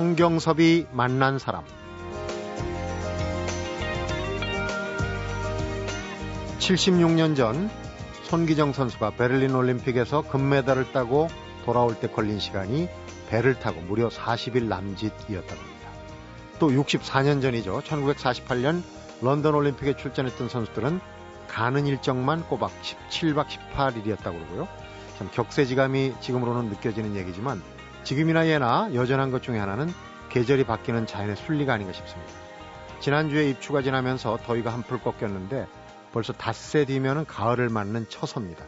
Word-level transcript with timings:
성경섭이 0.00 0.86
만난 0.92 1.38
사람 1.38 1.62
(76년) 6.58 7.36
전 7.36 7.68
손기정 8.22 8.72
선수가 8.72 9.10
베를린 9.10 9.54
올림픽에서 9.54 10.22
금메달을 10.22 10.92
따고 10.92 11.28
돌아올 11.66 12.00
때 12.00 12.08
걸린 12.08 12.40
시간이 12.40 12.88
배를 13.28 13.60
타고 13.60 13.82
무려 13.82 14.08
40일 14.08 14.68
남짓이었다고 14.68 15.60
합니다. 15.60 15.90
또 16.58 16.70
64년 16.70 17.42
전이죠. 17.42 17.82
1948년 17.82 18.82
런던 19.20 19.54
올림픽에 19.54 19.96
출전했던 19.96 20.48
선수들은 20.48 20.98
가는 21.46 21.86
일정만 21.86 22.48
꼬박 22.48 22.72
17박 23.10 23.48
18일이었다고 23.48 24.32
그러고요. 24.32 24.66
참 25.18 25.28
격세지감이 25.30 26.14
지금으로는 26.22 26.70
느껴지는 26.70 27.16
얘기지만 27.16 27.62
지금이나 28.04 28.46
예나 28.46 28.90
여전한 28.94 29.30
것 29.30 29.42
중에 29.42 29.58
하나는 29.58 29.88
계절이 30.30 30.64
바뀌는 30.64 31.06
자연의 31.06 31.36
순리가 31.36 31.74
아닌가 31.74 31.92
싶습니다. 31.92 32.32
지난주에 33.00 33.48
입추가 33.48 33.82
지나면서 33.82 34.38
더위가 34.44 34.72
한풀 34.72 35.00
꺾였는데 35.00 35.66
벌써 36.12 36.32
닷새 36.32 36.84
뒤면은 36.84 37.24
가을을 37.24 37.68
맞는 37.68 38.08
처서입니다. 38.08 38.64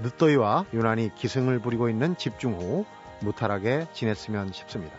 늦더위와 0.00 0.66
유난히 0.72 1.14
기승을 1.14 1.60
부리고 1.60 1.88
있는 1.88 2.16
집중호 2.16 2.84
무탈하게 3.20 3.86
지냈으면 3.92 4.52
싶습니다. 4.52 4.94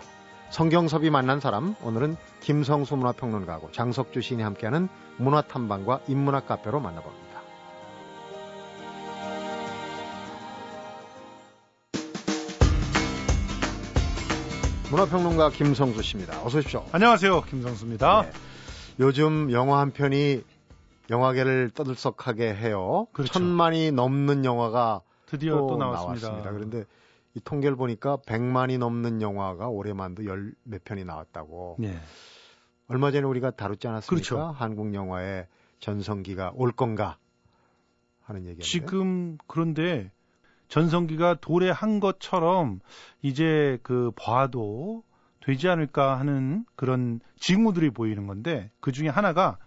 성경섭이 0.50 1.10
만난 1.10 1.40
사람 1.40 1.76
오늘은 1.82 2.16
김성수 2.42 2.96
문화평론가하고 2.96 3.72
장석주 3.72 4.22
시인이 4.22 4.44
함께하는 4.44 4.88
문화탐방과 5.18 6.02
인문학 6.08 6.48
카페로 6.48 6.80
만나봅니다. 6.80 7.23
문화평론가 14.94 15.50
김성수 15.50 16.04
씨입니다. 16.04 16.46
어서 16.46 16.60
오십시오. 16.60 16.86
안녕하세요. 16.92 17.42
김성수입니다. 17.46 18.22
네. 18.22 18.32
요즘 19.00 19.52
영화 19.52 19.80
한 19.80 19.90
편이 19.90 20.44
영화계를 21.10 21.72
떠들썩하게 21.72 22.54
해요. 22.54 23.08
그렇죠. 23.12 23.34
천만이 23.34 23.92
넘는 23.92 24.46
영화가 24.46 25.02
드디어 25.26 25.58
또, 25.58 25.68
또 25.70 25.78
나왔습니다. 25.78 26.28
나왔습니다. 26.28 26.52
그런데 26.52 26.86
이 27.34 27.40
통계를 27.40 27.76
보니까 27.76 28.18
100만이 28.18 28.78
넘는 28.78 29.24
영화가 29.24 29.68
올해만도 29.68 30.26
열 30.26 30.54
몇 30.64 30.84
편이 30.84 31.06
나왔다고. 31.06 31.78
네. 31.80 31.98
얼마 32.88 33.10
전에 33.10 33.26
우리가 33.26 33.50
다뤘지 33.50 33.88
않았습니까? 33.88 34.30
그렇죠. 34.30 34.56
한국 34.56 34.94
영화의 34.94 35.48
전성기가 35.80 36.52
올 36.54 36.72
건가 36.72 37.18
하는 38.22 38.42
얘기인데. 38.42 38.64
지금 38.64 39.40
그런데 39.48 40.12
전성기가 40.74 41.36
도래한 41.36 42.00
것처럼 42.00 42.80
이제 43.22 43.78
그 43.84 44.12
봐도 44.16 45.04
되지 45.40 45.70
않을까 45.70 46.18
하는 46.18 46.66
그런 46.76 47.20
징후들이 47.36 47.92
보이는 47.92 48.26
건데 48.26 48.72
그 48.80 48.92
중에 48.92 49.08
하나가 49.08 49.60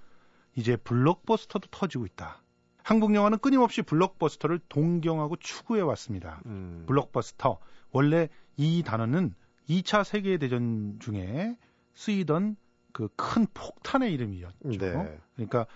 이제 0.57 0.75
블록버스터도 0.75 1.69
터지고 1.71 2.07
있다. 2.07 2.43
한국 2.83 3.15
영화는 3.15 3.39
끊임없이 3.39 3.83
블록버스터를 3.83 4.59
동경하고 4.69 5.37
추구해 5.37 5.81
왔습니다. 5.83 6.41
음. 6.47 6.83
블록버스터 6.89 7.61
원래 7.93 8.29
이 8.57 8.83
단어는 8.85 9.33
2차 9.69 10.03
세계 10.03 10.39
대전 10.39 10.99
중에 10.99 11.57
쓰이던 11.95 12.57
그 12.91 13.09
큰 13.15 13.47
폭탄의 13.55 14.13
이름이었죠. 14.13 14.69
네. 14.71 15.19
그러니까 15.37 15.67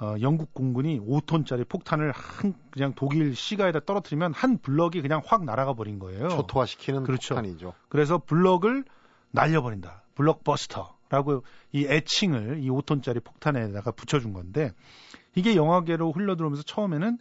어, 0.00 0.14
영국 0.22 0.54
공군이 0.54 0.98
5톤짜리 1.00 1.68
폭탄을 1.68 2.10
한 2.12 2.54
그냥 2.70 2.94
독일 2.96 3.36
시가에다 3.36 3.80
떨어뜨리면 3.80 4.32
한 4.32 4.56
블럭이 4.58 5.02
그냥 5.02 5.20
확 5.24 5.44
날아가 5.44 5.74
버린 5.74 5.98
거예요. 5.98 6.30
초토화시키는 6.30 7.04
그렇죠. 7.04 7.34
폭탄이죠. 7.34 7.74
그래서 7.88 8.18
블럭을 8.18 8.84
날려버린다. 9.30 10.04
블록버스터. 10.14 10.98
라고 11.10 11.42
이 11.72 11.86
애칭을 11.86 12.62
이 12.62 12.70
5톤짜리 12.70 13.22
폭탄에다가 13.24 13.90
붙여준 13.90 14.32
건데 14.32 14.70
이게 15.34 15.56
영화계로 15.56 16.12
흘러들어오면서 16.12 16.62
처음에는 16.62 17.18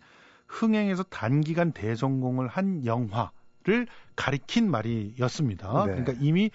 흥행에서 0.47 1.03
단기간 1.03 1.71
대성공을 1.71 2.47
한 2.47 2.85
영화를 2.85 3.87
가리킨 4.15 4.69
말이었습니다. 4.69 5.85
네. 5.85 5.91
그러니까 5.91 6.13
이미 6.19 6.51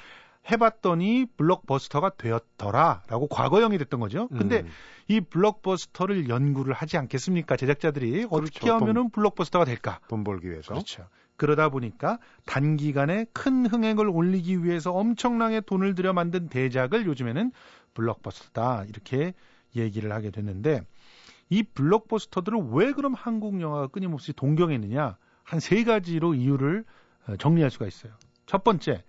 해봤더니 0.51 1.27
블록버스터가 1.37 2.11
되었더라라고 2.17 3.29
과거형이 3.29 3.79
됐던 3.79 4.01
거죠. 4.01 4.29
근데 4.29 4.61
음. 4.61 4.69
이 5.09 5.21
블록버스터를 5.21 6.29
연구를 6.29 6.75
하지 6.75 6.97
않겠습니까? 6.99 7.57
제작자들이 7.57 8.11
그렇죠. 8.27 8.29
어떻게 8.37 8.71
하면은 8.71 8.95
돈, 8.95 9.11
블록버스터가 9.11 9.65
될까? 9.65 10.01
돈 10.09 10.23
벌기 10.25 10.51
위해서. 10.51 10.73
그렇죠. 10.75 11.07
그러다 11.37 11.69
보니까 11.69 12.19
단기간에 12.45 13.27
큰 13.33 13.67
흥행을 13.67 14.09
올리기 14.09 14.63
위해서 14.65 14.93
엄청나게 14.93 15.63
돈을 15.63 15.95
들여 15.95 16.13
만든 16.13 16.49
대작을 16.49 17.07
요즘에는 17.07 17.51
블록버스터다 17.95 18.85
이렇게 18.89 19.35
얘기를 19.75 20.13
하게 20.13 20.31
됐는데 20.31 20.83
이 21.51 21.63
블록버스터들을 21.63 22.59
왜 22.73 22.93
그럼 22.93 23.15
한국 23.15 23.61
영화가 23.61 23.89
끊임없이 23.89 24.33
동경했느냐 24.33 25.17
한 25.43 25.61
세 25.61 25.85
가지로 25.85 26.35
이유를 26.35 26.85
어, 27.29 27.37
정리할 27.37 27.71
수가 27.71 27.87
있어요. 27.87 28.13
첫 28.47 28.65
번째 28.65 29.03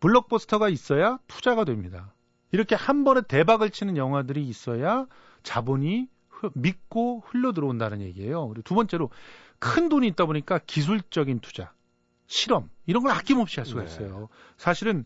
블록버스터가 0.00 0.68
있어야 0.68 1.18
투자가 1.26 1.64
됩니다. 1.64 2.12
이렇게 2.52 2.74
한 2.74 3.04
번에 3.04 3.20
대박을 3.22 3.70
치는 3.70 3.96
영화들이 3.96 4.46
있어야 4.46 5.06
자본이 5.42 6.08
믿고 6.54 7.22
흘러 7.26 7.52
들어온다는 7.52 8.00
얘기예요. 8.00 8.48
그리고 8.48 8.62
두 8.62 8.74
번째로 8.74 9.10
큰 9.58 9.88
돈이 9.88 10.06
있다 10.08 10.26
보니까 10.26 10.58
기술적인 10.66 11.40
투자, 11.40 11.72
실험 12.26 12.70
이런 12.86 13.02
걸 13.02 13.12
아낌없이 13.12 13.58
할 13.58 13.66
수가 13.66 13.82
네. 13.82 13.86
있어요. 13.86 14.20
네. 14.20 14.26
사실은 14.56 15.04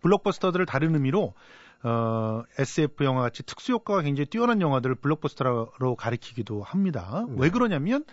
블록버스터들을 0.00 0.66
다른 0.66 0.94
의미로 0.94 1.34
어, 1.82 2.42
SF 2.58 3.04
영화 3.04 3.22
같이 3.22 3.42
특수 3.42 3.72
효과가 3.72 4.02
굉장히 4.02 4.26
뛰어난 4.26 4.60
영화들을 4.60 4.96
블록버스터로 4.96 5.96
가리키기도 5.96 6.62
합니다. 6.62 7.24
네. 7.28 7.34
왜 7.38 7.50
그러냐면 7.50 8.04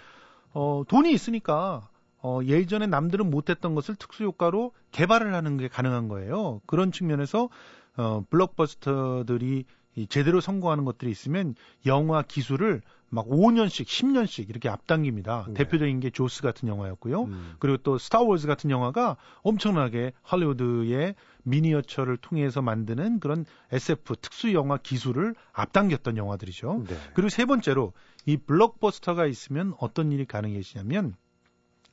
어, 0.54 0.84
돈이 0.88 1.12
있으니까 1.12 1.90
어, 2.24 2.40
예전에 2.44 2.88
남들은 2.88 3.30
못했던 3.30 3.76
것을 3.76 3.96
특수 3.96 4.24
효과로 4.24 4.74
개발을 4.92 5.34
하는 5.34 5.58
게 5.58 5.68
가능한 5.68 6.08
거예요. 6.08 6.62
그런 6.66 6.92
측면에서 6.92 7.50
어, 7.98 8.24
블록버스터들이 8.30 9.66
이 9.96 10.08
제대로 10.08 10.40
성공하는 10.40 10.86
것들이 10.86 11.12
있으면 11.12 11.56
영화 11.86 12.22
기술을 12.22 12.82
막 13.10 13.28
5년씩, 13.28 13.86
10년씩 13.86 14.50
이렇게 14.50 14.70
앞당깁니다. 14.70 15.48
네. 15.50 15.54
대표적인 15.56 16.00
게 16.00 16.10
조스 16.10 16.42
같은 16.42 16.70
영화였고요. 16.70 17.24
음. 17.24 17.56
그리고 17.60 17.78
또 17.78 17.98
스타워즈 17.98 18.48
같은 18.48 18.70
영화가 18.70 19.18
엄청나게 19.42 20.14
할리우드의 20.22 21.16
미니어처를 21.44 22.16
통해서 22.18 22.62
만드는 22.62 23.20
그런 23.20 23.46
SF 23.72 24.16
특수 24.22 24.54
영화 24.54 24.78
기술을 24.78 25.36
앞당겼던 25.52 26.16
영화들이죠. 26.16 26.86
네. 26.88 26.96
그리고 27.14 27.28
세 27.28 27.44
번째로 27.44 27.92
이 28.26 28.38
블록버스터가 28.38 29.26
있으면 29.26 29.74
어떤 29.78 30.14
일이 30.14 30.26
가능해지냐면 30.26 31.16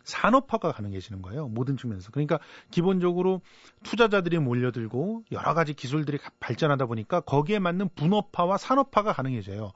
산업화가 0.09 0.73
가능해지는 0.73 1.23
거예요. 1.23 1.49
모든 1.49 1.77
측면에서. 1.77 2.11
그러니까 2.11 2.39
기본적으로 2.71 3.43
투자자들이 3.83 4.39
몰려들고 4.39 5.25
여러 5.33 5.55
가지 5.55 5.75
기술들이 5.75 6.19
발전하다 6.41 6.87
보니까 6.87 7.21
거기에 7.21 7.59
맞는 7.59 7.91
분업화와 7.95 8.57
산업화가 8.57 9.13
가능해져요. 9.13 9.73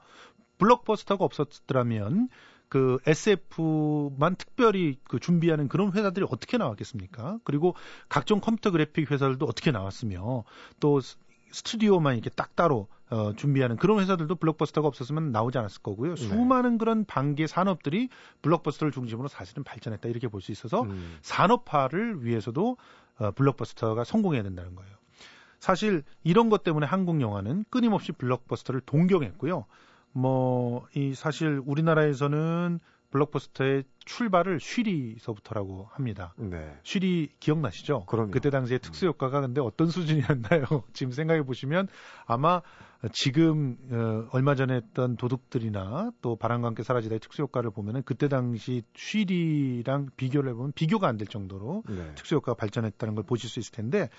블록버스터가 0.57 1.23
없었더라면 1.23 2.29
그 2.67 2.97
SF만 3.05 4.35
특별히 4.35 4.97
그 5.03 5.19
준비하는 5.19 5.67
그런 5.67 5.91
회사들이 5.93 6.25
어떻게 6.29 6.57
나왔겠습니까? 6.57 7.37
그리고 7.43 7.75
각종 8.09 8.39
컴퓨터 8.39 8.71
그래픽 8.71 9.11
회사들도 9.11 9.45
어떻게 9.45 9.69
나왔으며 9.71 10.43
또 10.79 10.99
스튜디오만 11.51 12.15
이렇게 12.15 12.31
딱 12.31 12.55
따로 12.55 12.87
어, 13.13 13.33
준비하는 13.35 13.75
그런 13.75 13.99
회사들도 13.99 14.35
블록버스터가 14.35 14.87
없었으면 14.87 15.31
나오지 15.31 15.59
않았을 15.59 15.83
거고요. 15.83 16.15
네. 16.15 16.21
수많은 16.21 16.79
그런 16.79 17.05
반개 17.05 17.45
산업들이 17.45 18.09
블록버스터를 18.41 18.91
중심으로 18.91 19.27
사실은 19.27 19.63
발전했다 19.63 20.09
이렇게 20.09 20.27
볼 20.27 20.41
수 20.41 20.51
있어서 20.51 20.81
음. 20.81 21.17
산업화를 21.21 22.25
위해서도 22.25 22.75
어, 23.19 23.31
블록버스터가 23.31 24.03
성공해야 24.03 24.41
된다는 24.41 24.73
거예요. 24.75 24.91
사실 25.59 26.03
이런 26.23 26.49
것 26.49 26.63
때문에 26.63 26.87
한국 26.87 27.21
영화는 27.21 27.65
끊임없이 27.69 28.11
블록버스터를 28.11 28.81
동경했고요. 28.81 29.65
뭐, 30.11 30.85
이 30.95 31.13
사실 31.13 31.61
우리나라에서는 31.65 32.79
블록버스터의 33.13 33.83
출발을 34.05 34.59
쉬리서부터라고 34.59 35.87
합니다. 35.91 36.33
네. 36.37 36.77
쉬리 36.83 37.29
기억나시죠? 37.39 38.05
그럼요. 38.05 38.31
그때 38.31 38.49
당시에 38.49 38.79
특수 38.79 39.05
효과가 39.05 39.41
근데 39.41 39.61
어떤 39.61 39.87
수준이었나요? 39.89 40.65
지금 40.93 41.11
생각해 41.11 41.43
보시면 41.43 41.87
아마 42.25 42.61
지금 43.11 43.77
어, 43.91 44.27
얼마 44.31 44.55
전에 44.55 44.75
했던 44.75 45.15
도둑들이나 45.15 46.11
또 46.21 46.35
바람과 46.35 46.67
함께 46.67 46.83
사라지다의 46.83 47.19
특수 47.19 47.41
효과를 47.43 47.71
보면은 47.71 48.01
그때 48.03 48.27
당시 48.27 48.81
쉬리랑 48.95 50.09
비교를 50.17 50.51
해보면 50.51 50.71
비교가 50.73 51.07
안 51.07 51.17
될 51.17 51.27
정도로 51.27 51.83
네. 51.87 52.11
특수 52.15 52.35
효과가 52.35 52.55
발전했다는 52.55 53.13
걸 53.15 53.23
보실 53.23 53.47
수 53.49 53.59
있을 53.59 53.71
텐데 53.73 54.09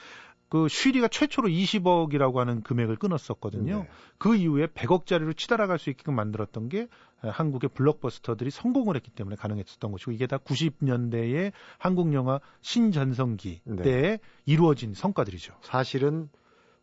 그 0.55 0.69
쉬리가 0.69 1.09
최초로 1.09 1.49
20억이라고 1.49 2.37
하는 2.37 2.63
금액을 2.63 2.95
끊었었거든요. 2.95 3.79
네. 3.81 3.89
그 4.19 4.37
이후에 4.37 4.69
100억짜리로 4.69 5.37
치달아갈 5.37 5.81
수 5.81 5.91
있게끔 5.91 6.15
만들었던 6.15 6.69
게 6.69 6.87
한국의 7.23 7.71
블록버스터들이 7.75 8.53
성공을 8.53 8.95
했기 8.95 9.11
때문에 9.11 9.35
가능했었던 9.35 9.91
것이고 9.91 10.13
이게 10.13 10.29
다 10.29 10.39
90년대의 10.39 11.51
한국 11.79 12.15
영화 12.15 12.39
신전성기 12.61 13.63
네. 13.65 13.83
때에 13.83 14.19
이루어진 14.47 14.95
성과들이죠. 14.95 15.55
사실은 15.63 16.29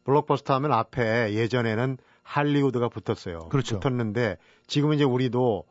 블록버스터 0.04 0.54
하면 0.56 0.74
앞에 0.74 1.34
예전에는 1.34 1.98
할리우드가 2.24 2.90
붙었어요. 2.90 3.48
그렇죠. 3.48 3.80
붙었는데 3.80 4.36
지금은 4.68 4.98
이제 4.98 5.06
우리도 5.06 5.64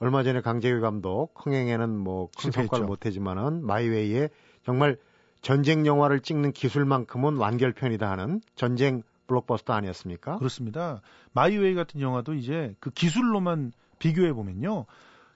얼마 0.00 0.24
전에 0.24 0.40
강재규 0.40 0.80
감독 0.80 1.32
흥행에는 1.36 1.96
뭐큰 1.96 2.50
성과를 2.50 2.86
못하지만은 2.86 3.64
마이웨이에 3.64 4.30
정말 4.64 4.98
전쟁 5.46 5.86
영화를 5.86 6.18
찍는 6.18 6.50
기술만큼은 6.50 7.36
완결편이다 7.36 8.10
하는 8.10 8.40
전쟁 8.56 9.04
블록버스터 9.28 9.74
아니었습니까? 9.74 10.38
그렇습니다. 10.38 11.02
마이웨이 11.34 11.76
같은 11.76 12.00
영화도 12.00 12.34
이제 12.34 12.74
그 12.80 12.90
기술로만 12.90 13.70
비교해 14.00 14.32
보면요. 14.32 14.86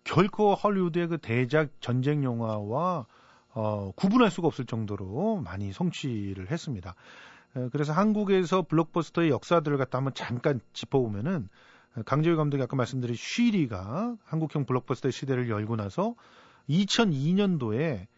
결코 0.03 0.57
헐리우드의 0.57 1.07
그 1.07 1.19
대작 1.19 1.71
전쟁 1.81 2.25
영화와 2.25 3.07
어, 3.55 3.93
구분할 3.95 4.33
수가 4.33 4.49
없을 4.49 4.67
정도로 4.67 5.43
많이 5.45 5.73
성취를 5.73 6.51
했습니다. 6.51 6.97
그래서 7.71 7.93
한국에서 7.93 8.62
블록버스터의 8.62 9.31
역사들을 9.31 9.79
갖다 9.79 9.99
한번 9.99 10.12
잠깐 10.15 10.59
짚어보면은 10.73 11.49
강재규 12.05 12.37
감독이 12.37 12.61
아까 12.61 12.75
말씀드린 12.75 13.15
쉬리가 13.15 14.17
한국형 14.25 14.65
블록버스터의 14.67 15.12
시대를 15.12 15.49
열고 15.49 15.77
나서 15.77 16.17
2002년도에 16.69 18.09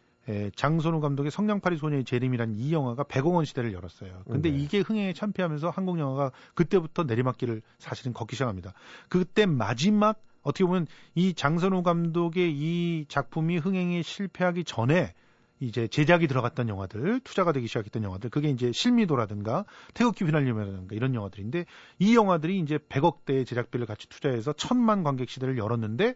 장선우 0.55 1.01
감독의 1.01 1.31
성냥팔이 1.31 1.79
소녀의 1.79 2.05
재림이란 2.05 2.55
이 2.55 2.73
영화가 2.73 3.05
100억 3.05 3.35
원 3.35 3.45
시대를 3.45 3.73
열었어요. 3.73 4.23
근데 4.31 4.51
네. 4.51 4.59
이게 4.59 4.81
흥행에 4.81 5.13
참패하면서 5.13 5.71
한국 5.71 5.99
영화가 5.99 6.33
그때부터 6.55 7.05
내리막길을 7.05 7.63
사실은 7.79 8.13
걷기 8.13 8.37
시작합니다. 8.37 8.73
그때 9.09 9.47
마지막 9.47 10.23
어떻게 10.43 10.65
보면 10.65 10.87
이 11.15 11.35
장선우 11.35 11.83
감독의 11.83 12.53
이 12.53 13.05
작품이 13.09 13.59
흥행에 13.59 14.03
실패하기 14.03 14.65
전에 14.65 15.15
이제 15.61 15.87
제작이 15.87 16.27
들어갔던 16.27 16.69
영화들, 16.69 17.21
투자가 17.21 17.53
되기 17.53 17.69
시작했던 17.69 18.03
영화들, 18.03 18.31
그게 18.31 18.51
이제 18.51 18.73
실미도라든가 18.73 19.65
태극기 19.95 20.25
휘날리며라든가 20.25 20.97
이런 20.97 21.15
영화들인데 21.15 21.67
이 22.01 22.17
영화들이 22.17 22.59
이제 22.59 22.79
100억대의 22.79 23.47
제작비를 23.47 23.87
같이 23.87 24.09
투자해서 24.09 24.53
천만 24.55 25.05
관객 25.05 25.31
시대를 25.31 25.59
열었는데 25.59 26.15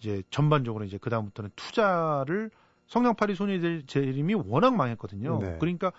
이제 0.00 0.24
전반적으로 0.30 0.84
이제 0.84 0.98
그 1.00 1.08
다음부터는 1.08 1.50
투자를 1.54 2.50
성냥팔이 2.90 3.36
소녀의 3.36 3.84
재림이 3.86 4.34
워낙 4.34 4.74
망했거든요. 4.74 5.38
네. 5.38 5.56
그러니까 5.60 5.92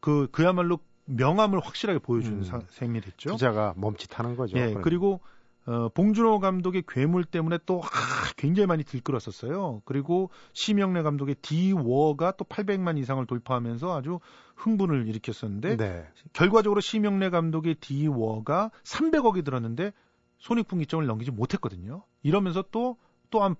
그 0.00 0.28
그야말로 0.30 0.78
명암을 1.06 1.60
확실하게 1.60 1.98
보여주는 2.00 2.42
음. 2.42 2.60
셈이 2.68 3.00
됐죠. 3.00 3.30
투자가 3.30 3.72
멈칫하는 3.76 4.36
거죠. 4.36 4.56
예, 4.58 4.60
그러니까. 4.60 4.82
그리고 4.82 5.20
어, 5.64 5.88
봉준호 5.88 6.40
감독의 6.40 6.84
괴물 6.86 7.24
때문에 7.24 7.58
또 7.64 7.80
아, 7.82 7.88
굉장히 8.36 8.66
많이 8.66 8.84
들끓었었어요. 8.84 9.80
그리고 9.86 10.30
심영래 10.52 11.02
감독의 11.02 11.36
디워가 11.40 12.32
또 12.32 12.44
800만 12.44 12.98
이상을 12.98 13.24
돌파하면서 13.26 13.96
아주 13.96 14.20
흥분을 14.56 15.08
일으켰었는데 15.08 15.78
네. 15.78 16.06
결과적으로 16.34 16.82
심영래 16.82 17.30
감독의 17.30 17.76
디워가 17.76 18.70
300억이 18.84 19.42
들었는데 19.42 19.92
손익분기점을 20.36 21.06
넘기지 21.06 21.30
못했거든요. 21.30 22.02
이러면서 22.22 22.62
또 22.70 22.98
또한 23.30 23.56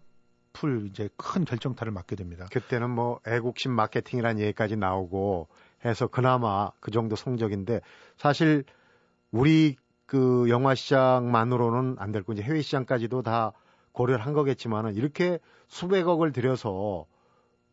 풀 0.53 0.87
이제 0.87 1.09
큰 1.17 1.45
결정타를 1.45 1.93
맞게 1.93 2.17
됩니다. 2.17 2.47
그때는 2.53 2.91
뭐 2.91 3.21
애국심 3.27 3.73
마케팅이라는 3.73 4.41
얘기까지 4.43 4.77
나오고 4.77 5.49
해서 5.85 6.07
그나마 6.07 6.71
그 6.81 6.91
정도 6.91 7.17
성적인데 7.17 7.81
사실 8.17 8.65
우리 9.31 9.77
그 10.07 10.47
영화 10.49 10.75
시장만으로는 10.75 11.97
안될거 11.99 12.33
이제 12.33 12.43
해외 12.43 12.63
시장까지도 12.63 13.23
다 13.23 13.53
고려를 13.93 14.25
한 14.25 14.33
거겠지만은 14.33 14.95
이렇게 14.95 15.39
수백억을 15.67 16.33
들여서 16.33 17.07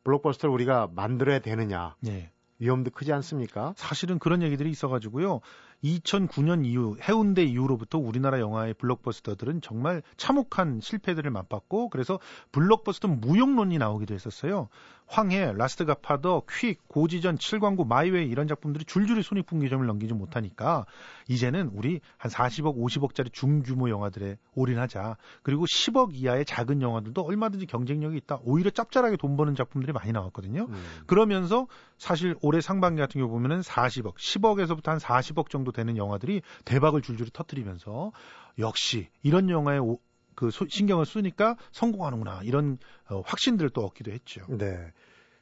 블록버스터를 0.03 0.53
우리가 0.53 0.89
만들어야 0.93 1.39
되느냐. 1.39 1.95
네. 2.01 2.31
위험도 2.59 2.91
크지 2.91 3.11
않습니까? 3.13 3.73
사실은 3.77 4.19
그런 4.19 4.41
얘기들이 4.41 4.69
있어가지고요. 4.69 5.41
2009년 5.83 6.65
이후 6.65 6.97
해운대 7.01 7.43
이후로부터 7.43 7.97
우리나라 7.97 8.39
영화의 8.39 8.73
블록버스터들은 8.75 9.61
정말 9.61 10.01
참혹한 10.17 10.79
실패들을 10.81 11.29
맛봤고 11.29 11.89
그래서 11.89 12.19
블록버스터 12.51 13.07
무용론이 13.07 13.77
나오기도 13.77 14.13
했었어요. 14.13 14.69
황해, 15.07 15.53
라스트 15.53 15.85
갓파더, 15.85 16.43
퀵, 16.49 16.79
고지전, 16.87 17.37
칠광구, 17.37 17.85
마이웨이 17.85 18.27
이런 18.27 18.47
작품들이 18.47 18.85
줄줄이 18.85 19.21
손익분기점을 19.21 19.85
넘기지 19.85 20.13
못하니까 20.13 20.85
이제는 21.27 21.71
우리 21.73 22.01
한 22.17 22.31
40억, 22.31 22.77
50억짜리 22.77 23.31
중규모 23.31 23.89
영화들에 23.89 24.37
올인하자. 24.55 25.17
그리고 25.43 25.65
10억 25.65 26.15
이하의 26.15 26.45
작은 26.45 26.81
영화들도 26.81 27.21
얼마든지 27.21 27.67
경쟁력이 27.67 28.17
있다. 28.17 28.39
오히려 28.43 28.69
짭짤하게 28.71 29.17
돈 29.17 29.37
버는 29.37 29.55
작품들이 29.55 29.93
많이 29.93 30.11
나왔거든요. 30.11 30.65
음. 30.69 30.83
그러면서 31.05 31.67
사실 31.97 32.35
올해 32.41 32.59
상반기 32.61 32.99
같은 32.99 33.19
경우 33.21 33.31
보면은 33.31 33.61
40억, 33.61 34.15
10억에서부터 34.15 34.87
한 34.87 34.97
40억 34.97 35.49
정도 35.49 35.71
되는 35.71 35.97
영화들이 35.97 36.41
대박을 36.65 37.01
줄줄이 37.01 37.29
터뜨리면서 37.31 38.11
역시 38.59 39.09
이런 39.21 39.49
영화에 39.49 39.77
오, 39.77 39.99
그 40.35 40.51
소, 40.51 40.65
신경을 40.67 41.05
쓰니까 41.05 41.55
성공하는구나 41.71 42.41
이런 42.43 42.77
어, 43.09 43.21
확신들을 43.25 43.69
또 43.71 43.85
얻기도 43.85 44.11
했죠. 44.11 44.41
네. 44.49 44.77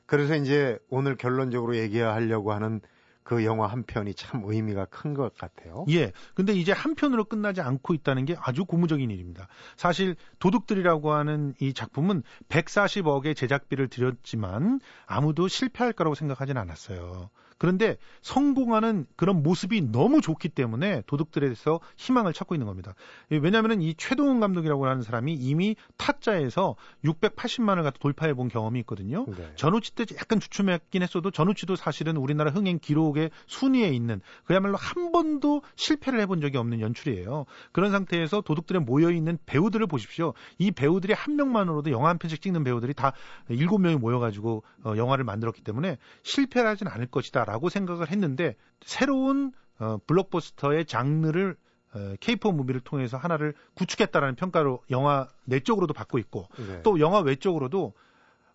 그래서 0.05 0.35
이제 0.35 0.77
오늘 0.89 1.15
결론적으로 1.15 1.77
얘기하려고 1.77 2.51
하는 2.51 2.81
그 3.23 3.45
영화 3.45 3.67
한 3.67 3.83
편이 3.83 4.15
참 4.15 4.43
의미가 4.45 4.85
큰 4.85 5.13
것 5.13 5.33
같아요. 5.37 5.85
예. 5.89 6.11
근데 6.33 6.53
이제 6.53 6.71
한 6.71 6.95
편으로 6.95 7.23
끝나지 7.25 7.61
않고 7.61 7.93
있다는 7.93 8.25
게 8.25 8.35
아주 8.39 8.65
고무적인 8.65 9.09
일입니다. 9.09 9.47
사실 9.77 10.15
도둑들이라고 10.39 11.13
하는 11.13 11.53
이 11.61 11.73
작품은 11.73 12.23
140억의 12.49 13.35
제작비를 13.35 13.87
들였지만 13.87 14.79
아무도 15.05 15.47
실패할 15.47 15.93
거라고 15.93 16.15
생각하진 16.15 16.57
않았어요. 16.57 17.29
그런데 17.63 17.95
성공하는 18.23 19.05
그런 19.15 19.41
모습이 19.41 19.89
너무 19.89 20.19
좋기 20.19 20.49
때문에 20.49 21.01
도둑들에서 21.07 21.79
희망을 21.95 22.33
찾고 22.33 22.55
있는 22.55 22.67
겁니다. 22.67 22.93
왜냐하면 23.29 23.81
이 23.81 23.95
최동훈 23.95 24.41
감독이라고 24.41 24.85
하는 24.85 25.01
사람이 25.01 25.33
이미 25.33 25.77
타짜에서 25.95 26.75
680만을 27.05 27.83
갖다 27.83 27.99
돌파해 28.01 28.33
본 28.33 28.49
경험이 28.49 28.81
있거든요. 28.81 29.25
네. 29.37 29.49
전우치 29.55 29.95
때 29.95 30.03
약간 30.17 30.41
주춤했긴 30.41 31.03
했어도 31.03 31.31
전우치도 31.31 31.77
사실은 31.77 32.17
우리나라 32.17 32.51
흥행 32.51 32.79
기록의 32.79 33.31
순위에 33.47 33.87
있는 33.91 34.19
그야말로 34.43 34.75
한 34.75 35.13
번도 35.13 35.61
실패를 35.77 36.19
해본 36.19 36.41
적이 36.41 36.57
없는 36.57 36.81
연출이에요. 36.81 37.45
그런 37.71 37.91
상태에서 37.91 38.41
도둑들에 38.41 38.79
모여 38.79 39.09
있는 39.09 39.37
배우들을 39.45 39.87
보십시오. 39.87 40.33
이 40.57 40.71
배우들이 40.71 41.13
한 41.13 41.37
명만으로도 41.37 41.91
영화 41.91 42.09
한 42.09 42.17
편씩 42.17 42.41
찍는 42.41 42.65
배우들이 42.65 42.93
다 42.93 43.13
일곱 43.47 43.77
명이 43.77 43.95
모여가지고 43.95 44.63
어, 44.83 44.95
영화를 44.97 45.23
만들었기 45.23 45.61
때문에 45.61 45.97
실패를 46.23 46.69
하진 46.69 46.89
않을 46.89 47.05
것이다. 47.05 47.52
라고 47.53 47.69
생각을 47.69 48.09
했는데 48.09 48.55
새로운 48.81 49.51
어, 49.77 49.99
블록버스터의 50.07 50.87
장르를 50.87 51.55
어, 51.93 52.15
caper 52.19 52.55
movie를 52.55 52.81
통해서 52.81 53.15
하나를 53.15 53.53
구축했다라는 53.75 54.33
평가로 54.37 54.81
영화 54.89 55.27
내적으로도 55.45 55.93
받고 55.93 56.17
있고 56.17 56.47
네. 56.57 56.81
또 56.81 56.99
영화 56.99 57.19
외적으로도 57.19 57.93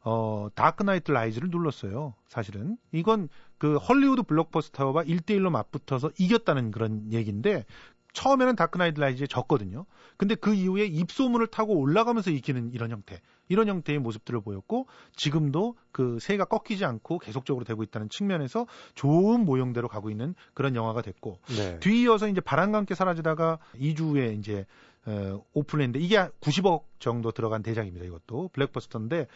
어, 0.00 0.48
다크 0.56 0.82
나이트 0.82 1.12
라이즈를 1.12 1.48
눌렀어요. 1.50 2.14
사실은. 2.26 2.76
이건 2.90 3.28
그 3.56 3.76
헐리우드 3.76 4.24
블록버스터와 4.24 5.04
1대1로 5.04 5.50
맞붙어서 5.50 6.10
이겼다는 6.18 6.72
그런 6.72 7.12
얘기인데 7.12 7.66
처음에는 8.14 8.56
다크나이트 8.56 8.98
라이즈에 8.98 9.28
졌거든요. 9.28 9.86
근데 10.16 10.34
그 10.34 10.54
이후에 10.54 10.86
입소문을 10.86 11.46
타고 11.46 11.78
올라가면서 11.78 12.32
이기는 12.32 12.72
이런 12.72 12.90
형태, 12.90 13.20
이런 13.48 13.68
형태의 13.68 13.98
모습들을 13.98 14.40
보였고 14.40 14.86
지금도 15.16 15.76
그 15.92 16.18
세가 16.20 16.44
꺾이지 16.44 16.84
않고 16.84 17.18
계속적으로 17.18 17.64
되고 17.64 17.82
있다는 17.82 18.08
측면에서 18.08 18.66
좋은 18.94 19.44
모형대로 19.44 19.88
가고 19.88 20.10
있는 20.10 20.34
그런 20.54 20.74
영화가 20.74 21.02
됐고 21.02 21.38
네. 21.56 21.78
뒤이어서 21.80 22.28
이제 22.28 22.40
바람과 22.40 22.78
함께 22.78 22.94
사라지다가 22.94 23.58
2주에 23.76 24.38
이제 24.38 24.66
어, 25.06 25.42
오픈했는데 25.54 26.00
이게 26.00 26.18
90억 26.40 26.82
정도 26.98 27.30
들어간 27.32 27.62
대작입니다. 27.62 28.04
이것도 28.04 28.50
블랙버스터인데 28.52 29.26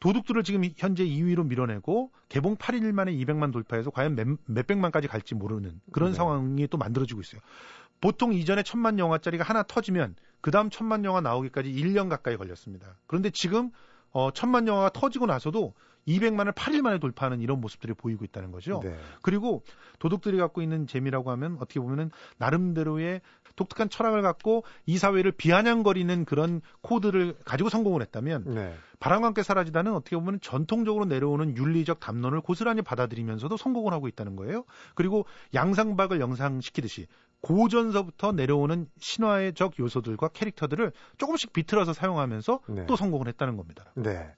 도둑들을 0.00 0.42
지금 0.42 0.62
현재 0.76 1.04
2위로 1.04 1.46
밀어내고 1.46 2.10
개봉 2.28 2.56
8일 2.56 2.92
만에 2.92 3.12
200만 3.12 3.52
돌파해서 3.52 3.90
과연 3.90 4.14
몇, 4.14 4.26
몇백만까지 4.46 5.08
갈지 5.08 5.34
모르는 5.34 5.80
그런 5.92 6.10
네. 6.10 6.16
상황이 6.16 6.66
또 6.68 6.78
만들어지고 6.78 7.20
있어요. 7.20 7.40
보통 8.00 8.34
이전에 8.34 8.62
천만 8.62 8.98
영화짜리가 8.98 9.44
하나 9.44 9.62
터지면 9.62 10.16
그 10.44 10.50
다음 10.50 10.68
천만 10.68 11.06
영화 11.06 11.22
나오기까지 11.22 11.72
1년 11.72 12.10
가까이 12.10 12.36
걸렸습니다. 12.36 12.98
그런데 13.06 13.30
지금 13.30 13.70
어, 14.10 14.30
천만 14.30 14.68
영화가 14.68 14.90
터지고 14.90 15.24
나서도 15.24 15.72
200만을 16.06 16.52
8일 16.52 16.82
만에 16.82 16.98
돌파하는 16.98 17.40
이런 17.40 17.62
모습들이 17.62 17.94
보이고 17.94 18.26
있다는 18.26 18.52
거죠. 18.52 18.80
네. 18.84 18.94
그리고 19.22 19.62
도둑들이 20.00 20.36
갖고 20.36 20.60
있는 20.60 20.86
재미라고 20.86 21.30
하면 21.30 21.56
어떻게 21.60 21.80
보면은 21.80 22.10
나름대로의 22.36 23.22
독특한 23.56 23.88
철학을 23.88 24.20
갖고 24.20 24.64
이 24.84 24.98
사회를 24.98 25.32
비아냥거리는 25.32 26.26
그런 26.26 26.60
코드를 26.82 27.38
가지고 27.46 27.70
성공을 27.70 28.02
했다면 28.02 28.44
네. 28.54 28.74
바람과 29.00 29.28
함께 29.28 29.42
사라지다는 29.42 29.94
어떻게 29.94 30.14
보면 30.16 30.40
전통적으로 30.42 31.06
내려오는 31.06 31.56
윤리적 31.56 32.00
담론을 32.00 32.42
고스란히 32.42 32.82
받아들이면서도 32.82 33.56
성공을 33.56 33.94
하고 33.94 34.08
있다는 34.08 34.36
거예요. 34.36 34.64
그리고 34.94 35.24
양상박을 35.54 36.20
영상시키듯이 36.20 37.06
고전서부터 37.40 38.32
내려오는 38.32 38.86
신화적 38.98 39.78
요소들과 39.78 40.28
캐릭터들을 40.28 40.92
조금씩 41.18 41.52
비틀어서 41.52 41.92
사용하면서 41.92 42.60
네. 42.68 42.86
또 42.86 42.96
성공을 42.96 43.28
했다는 43.28 43.56
겁니다. 43.56 43.92
네. 43.94 44.34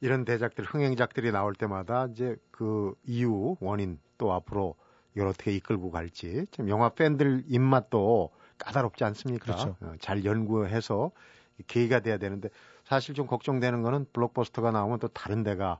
이런 0.00 0.24
대작들, 0.24 0.64
흥행작들이 0.64 1.30
나올 1.30 1.54
때마다 1.54 2.06
이제 2.10 2.36
그 2.50 2.94
이유, 3.04 3.56
원인 3.60 4.00
또 4.18 4.32
앞으로 4.32 4.74
이걸 5.14 5.28
어떻게 5.28 5.52
이끌고 5.52 5.90
갈지 5.90 6.46
좀 6.50 6.68
영화 6.68 6.88
팬들 6.88 7.44
입맛도 7.46 8.30
까다롭지 8.58 9.04
않습니까? 9.04 9.44
그렇죠. 9.44 9.76
어, 9.80 9.94
잘 10.00 10.24
연구해서 10.24 11.12
계기가 11.66 12.00
돼야 12.00 12.18
되는데 12.18 12.48
사실 12.84 13.14
좀 13.14 13.26
걱정되는 13.26 13.82
거는 13.82 14.06
블록버스터가 14.12 14.72
나오면 14.72 14.98
또 14.98 15.08
다른 15.08 15.42
데가 15.42 15.78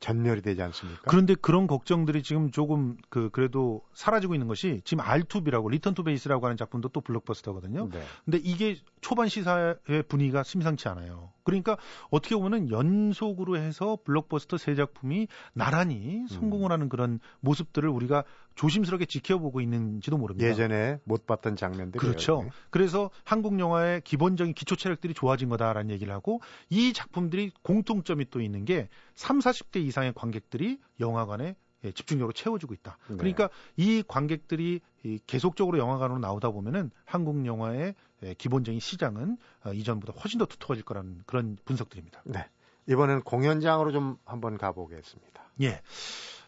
전멸이 0.00 0.42
되지 0.42 0.62
않습니까? 0.62 1.02
그런데 1.06 1.34
그런 1.34 1.66
걱정들이 1.66 2.22
지금 2.22 2.50
조금 2.50 2.96
그 3.08 3.30
그래도 3.30 3.82
사라지고 3.94 4.34
있는 4.34 4.48
것이 4.48 4.80
지금 4.84 5.04
R2B라고 5.04 5.70
Return 5.70 5.94
to 5.94 6.04
Base라고 6.04 6.46
하는 6.46 6.56
작품도 6.56 6.88
또 6.90 7.00
블록버스터거든요. 7.00 7.88
네. 7.90 8.02
근데 8.24 8.38
이게 8.38 8.76
초반 9.00 9.28
시사회 9.28 9.76
분위기가 10.08 10.42
심상치 10.42 10.88
않아요. 10.88 11.33
그러니까 11.44 11.76
어떻게 12.10 12.34
보면은 12.34 12.70
연속으로 12.70 13.56
해서 13.56 13.98
블록버스터 14.04 14.56
세 14.56 14.74
작품이 14.74 15.28
나란히 15.52 16.26
성공을 16.28 16.70
음. 16.70 16.72
하는 16.72 16.88
그런 16.88 17.20
모습들을 17.40 17.88
우리가 17.88 18.24
조심스럽게 18.54 19.04
지켜보고 19.06 19.60
있는지도 19.60 20.16
모릅니다. 20.16 20.48
예전에 20.48 20.98
못 21.04 21.26
봤던 21.26 21.56
장면들이 21.56 22.00
그렇죠. 22.00 22.48
그래서 22.70 23.10
한국 23.24 23.58
영화의 23.58 24.00
기본적인 24.02 24.54
기초 24.54 24.74
체력들이 24.76 25.14
좋아진 25.14 25.48
거다라는 25.48 25.90
얘기를 25.90 26.12
하고 26.12 26.40
이 26.70 26.92
작품들이 26.92 27.52
공통점이 27.62 28.30
또 28.30 28.40
있는 28.40 28.64
게 28.64 28.88
3, 29.14 29.40
40대 29.40 29.84
이상의 29.84 30.12
관객들이 30.14 30.78
영화관에 31.00 31.56
예, 31.84 31.92
집중적으로 31.92 32.32
채워주고 32.32 32.74
있다. 32.74 32.98
네. 33.08 33.16
그러니까 33.16 33.50
이 33.76 34.02
관객들이 34.06 34.80
이 35.04 35.18
계속적으로 35.26 35.78
영화관으로 35.78 36.18
나오다 36.18 36.50
보면은 36.50 36.90
한국 37.04 37.44
영화의 37.44 37.80
예, 37.80 37.94
기본적인 38.32 38.80
시장은 38.80 39.36
어, 39.64 39.72
이전보다 39.72 40.14
훨씬 40.18 40.38
더 40.38 40.46
두터워질 40.46 40.84
거라는 40.84 41.22
그런 41.26 41.58
분석들입니다. 41.64 42.22
네. 42.24 42.46
이번엔 42.88 43.22
공연장으로 43.22 43.92
좀 43.92 44.16
한번 44.24 44.56
가보겠습니다. 44.56 45.42
예. 45.62 45.80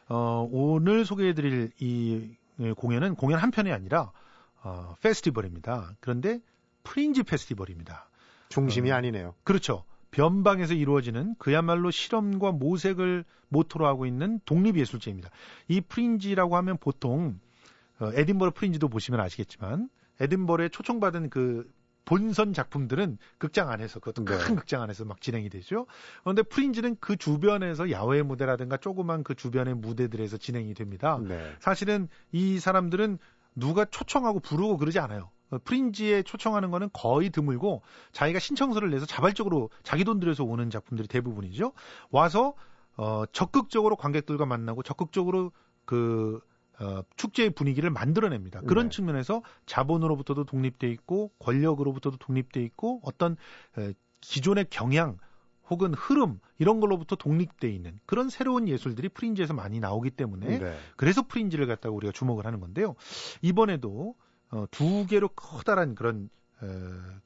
어, 0.08 0.48
오늘 0.50 1.04
소개해드릴 1.04 1.72
이 1.80 2.36
예, 2.60 2.72
공연은 2.72 3.16
공연 3.16 3.38
한 3.38 3.50
편이 3.50 3.72
아니라 3.72 4.12
어, 4.62 4.94
페스티벌입니다. 5.02 5.92
그런데 6.00 6.40
프린지 6.82 7.22
페스티벌입니다. 7.22 8.08
중심이 8.48 8.90
어. 8.90 8.96
아니네요. 8.96 9.34
그렇죠. 9.44 9.84
변방에서 10.10 10.74
이루어지는 10.74 11.34
그야말로 11.38 11.90
실험과 11.90 12.52
모색을 12.52 13.24
모토로 13.48 13.86
하고 13.86 14.06
있는 14.06 14.40
독립예술제입니다. 14.44 15.30
이 15.68 15.80
프린지라고 15.80 16.56
하면 16.56 16.78
보통 16.78 17.38
어, 17.98 18.10
에딘버러 18.14 18.52
프린지도 18.52 18.88
보시면 18.88 19.20
아시겠지만 19.20 19.88
에딘버러에 20.20 20.68
초청받은 20.70 21.30
그 21.30 21.70
본선 22.06 22.52
작품들은 22.52 23.18
극장 23.36 23.68
안에서 23.68 23.98
그것도 23.98 24.24
큰 24.24 24.38
네. 24.38 24.54
극장 24.54 24.80
안에서 24.80 25.04
막 25.04 25.20
진행이 25.20 25.50
되죠. 25.50 25.86
그런데 26.22 26.42
프린지는 26.42 26.96
그 27.00 27.16
주변에서 27.16 27.90
야외 27.90 28.22
무대라든가 28.22 28.76
조그만 28.76 29.24
그 29.24 29.34
주변의 29.34 29.74
무대들에서 29.74 30.36
진행이 30.38 30.72
됩니다. 30.74 31.18
네. 31.20 31.52
사실은 31.58 32.08
이 32.30 32.58
사람들은 32.60 33.18
누가 33.56 33.84
초청하고 33.84 34.40
부르고 34.40 34.76
그러지 34.76 35.00
않아요. 35.00 35.30
어, 35.50 35.58
프린지에 35.64 36.22
초청하는 36.22 36.70
거는 36.70 36.90
거의 36.92 37.30
드물고 37.30 37.82
자기가 38.12 38.38
신청서를 38.38 38.90
내서 38.90 39.04
자발적으로 39.04 39.70
자기 39.82 40.04
돈 40.04 40.20
들여서 40.20 40.44
오는 40.44 40.70
작품들이 40.70 41.08
대부분이죠. 41.08 41.72
와서 42.10 42.54
어, 42.96 43.24
적극적으로 43.32 43.96
관객들과 43.96 44.46
만나고 44.46 44.82
적극적으로 44.82 45.52
그 45.84 46.40
어, 46.78 47.02
축제의 47.16 47.50
분위기를 47.50 47.90
만들어냅니다. 47.90 48.60
그런 48.62 48.88
네. 48.88 48.96
측면에서 48.96 49.42
자본으로부터도 49.66 50.44
독립돼 50.44 50.88
있고 50.90 51.30
권력으로부터도 51.38 52.18
독립돼 52.18 52.62
있고 52.62 53.00
어떤 53.02 53.36
에, 53.78 53.94
기존의 54.20 54.66
경향 54.70 55.18
혹은 55.68 55.94
흐름 55.94 56.38
이런 56.58 56.80
걸로부터 56.80 57.16
독립돼 57.16 57.68
있는 57.70 57.98
그런 58.06 58.28
새로운 58.28 58.68
예술들이 58.68 59.08
프린지에서 59.08 59.54
많이 59.54 59.80
나오기 59.80 60.10
때문에 60.10 60.58
네. 60.58 60.78
그래서 60.96 61.22
프린지를 61.26 61.66
갖다가 61.66 61.94
우리가 61.94 62.12
주목을 62.12 62.46
하는 62.46 62.60
건데요. 62.60 62.94
이번에도 63.42 64.14
어, 64.50 64.66
두 64.70 65.06
개로 65.06 65.28
커다란 65.28 65.94
그런 65.94 66.28
에, 66.62 66.66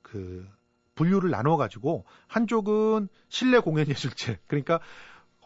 그 0.03 0.47
분류를 0.95 1.31
나눠 1.31 1.57
가지고 1.57 2.05
한쪽은 2.29 3.09
실내 3.29 3.59
공연 3.59 3.89
예술제 3.89 4.39
그러니까 4.47 4.81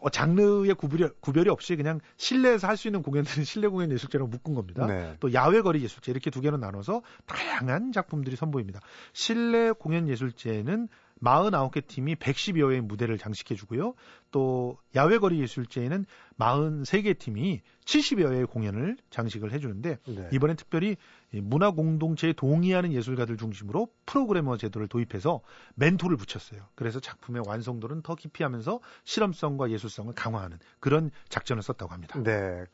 어, 0.01 0.09
장르의 0.09 0.75
구별이, 0.75 1.09
구별이 1.21 1.49
없이 1.49 1.75
그냥 1.75 1.99
실내에서 2.17 2.67
할 2.67 2.75
수 2.77 2.87
있는 2.87 3.01
공연들은 3.01 3.43
실내 3.45 3.67
공연 3.67 3.91
예술제라고 3.91 4.29
묶은 4.29 4.53
겁니다. 4.53 4.85
네. 4.85 5.15
또 5.19 5.33
야외 5.33 5.61
거리 5.61 5.81
예술제 5.83 6.11
이렇게 6.11 6.29
두 6.29 6.41
개로 6.41 6.57
나눠서 6.57 7.01
다양한 7.25 7.91
작품들이 7.91 8.35
선보입니다. 8.35 8.81
실내 9.13 9.71
공연 9.71 10.07
예술제는 10.09 10.89
49개 11.23 11.87
팀이 11.87 12.15
110여 12.15 12.71
회의 12.71 12.81
무대를 12.81 13.17
장식해 13.17 13.55
주고요. 13.55 13.93
또 14.31 14.77
야외 14.95 15.17
거리 15.17 15.39
예술제에는 15.39 16.05
43개 16.37 17.17
팀이 17.17 17.61
70여 17.85 18.31
회의 18.33 18.45
공연을 18.45 18.97
장식을 19.09 19.53
해 19.53 19.59
주는데 19.59 19.97
네. 20.05 20.29
이번엔 20.33 20.57
특별히 20.57 20.97
이 21.24 21.24
문화 21.41 21.71
공동체에 21.71 22.33
동의하는 22.33 22.91
예술가들 22.93 23.37
중심으로 23.37 23.89
프로그래머 24.05 24.57
제도를 24.57 24.87
도입해서 24.87 25.41
멘토를 25.75 26.17
붙였어요. 26.17 26.61
그래서 26.75 26.99
작품의 26.99 27.43
완성도는 27.47 28.01
더 28.01 28.15
깊이 28.15 28.43
하면서 28.43 28.79
실험성과 29.03 29.71
예술성을 29.71 30.13
강화하는 30.13 30.59
그런 30.79 31.11
작전을 31.29 31.63
썼다고 31.63 31.91
합니다. 31.91 32.21
네. 32.21 32.65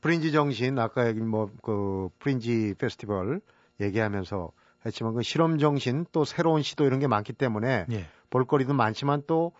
프린지 0.00 0.32
정신 0.32 0.78
아까 0.78 1.08
얘기 1.08 1.20
뭐그 1.20 2.10
프린지 2.18 2.74
페스티벌 2.78 3.40
얘기하면서 3.80 4.50
했지만 4.84 5.14
그 5.14 5.22
실험 5.22 5.58
정신 5.58 6.04
또 6.12 6.24
새로운 6.24 6.62
시도 6.62 6.84
이런 6.84 6.98
게 6.98 7.06
많기 7.06 7.32
때문에 7.32 7.86
예. 7.90 8.06
볼거리도 8.30 8.74
많지만 8.74 9.22
또 9.26 9.52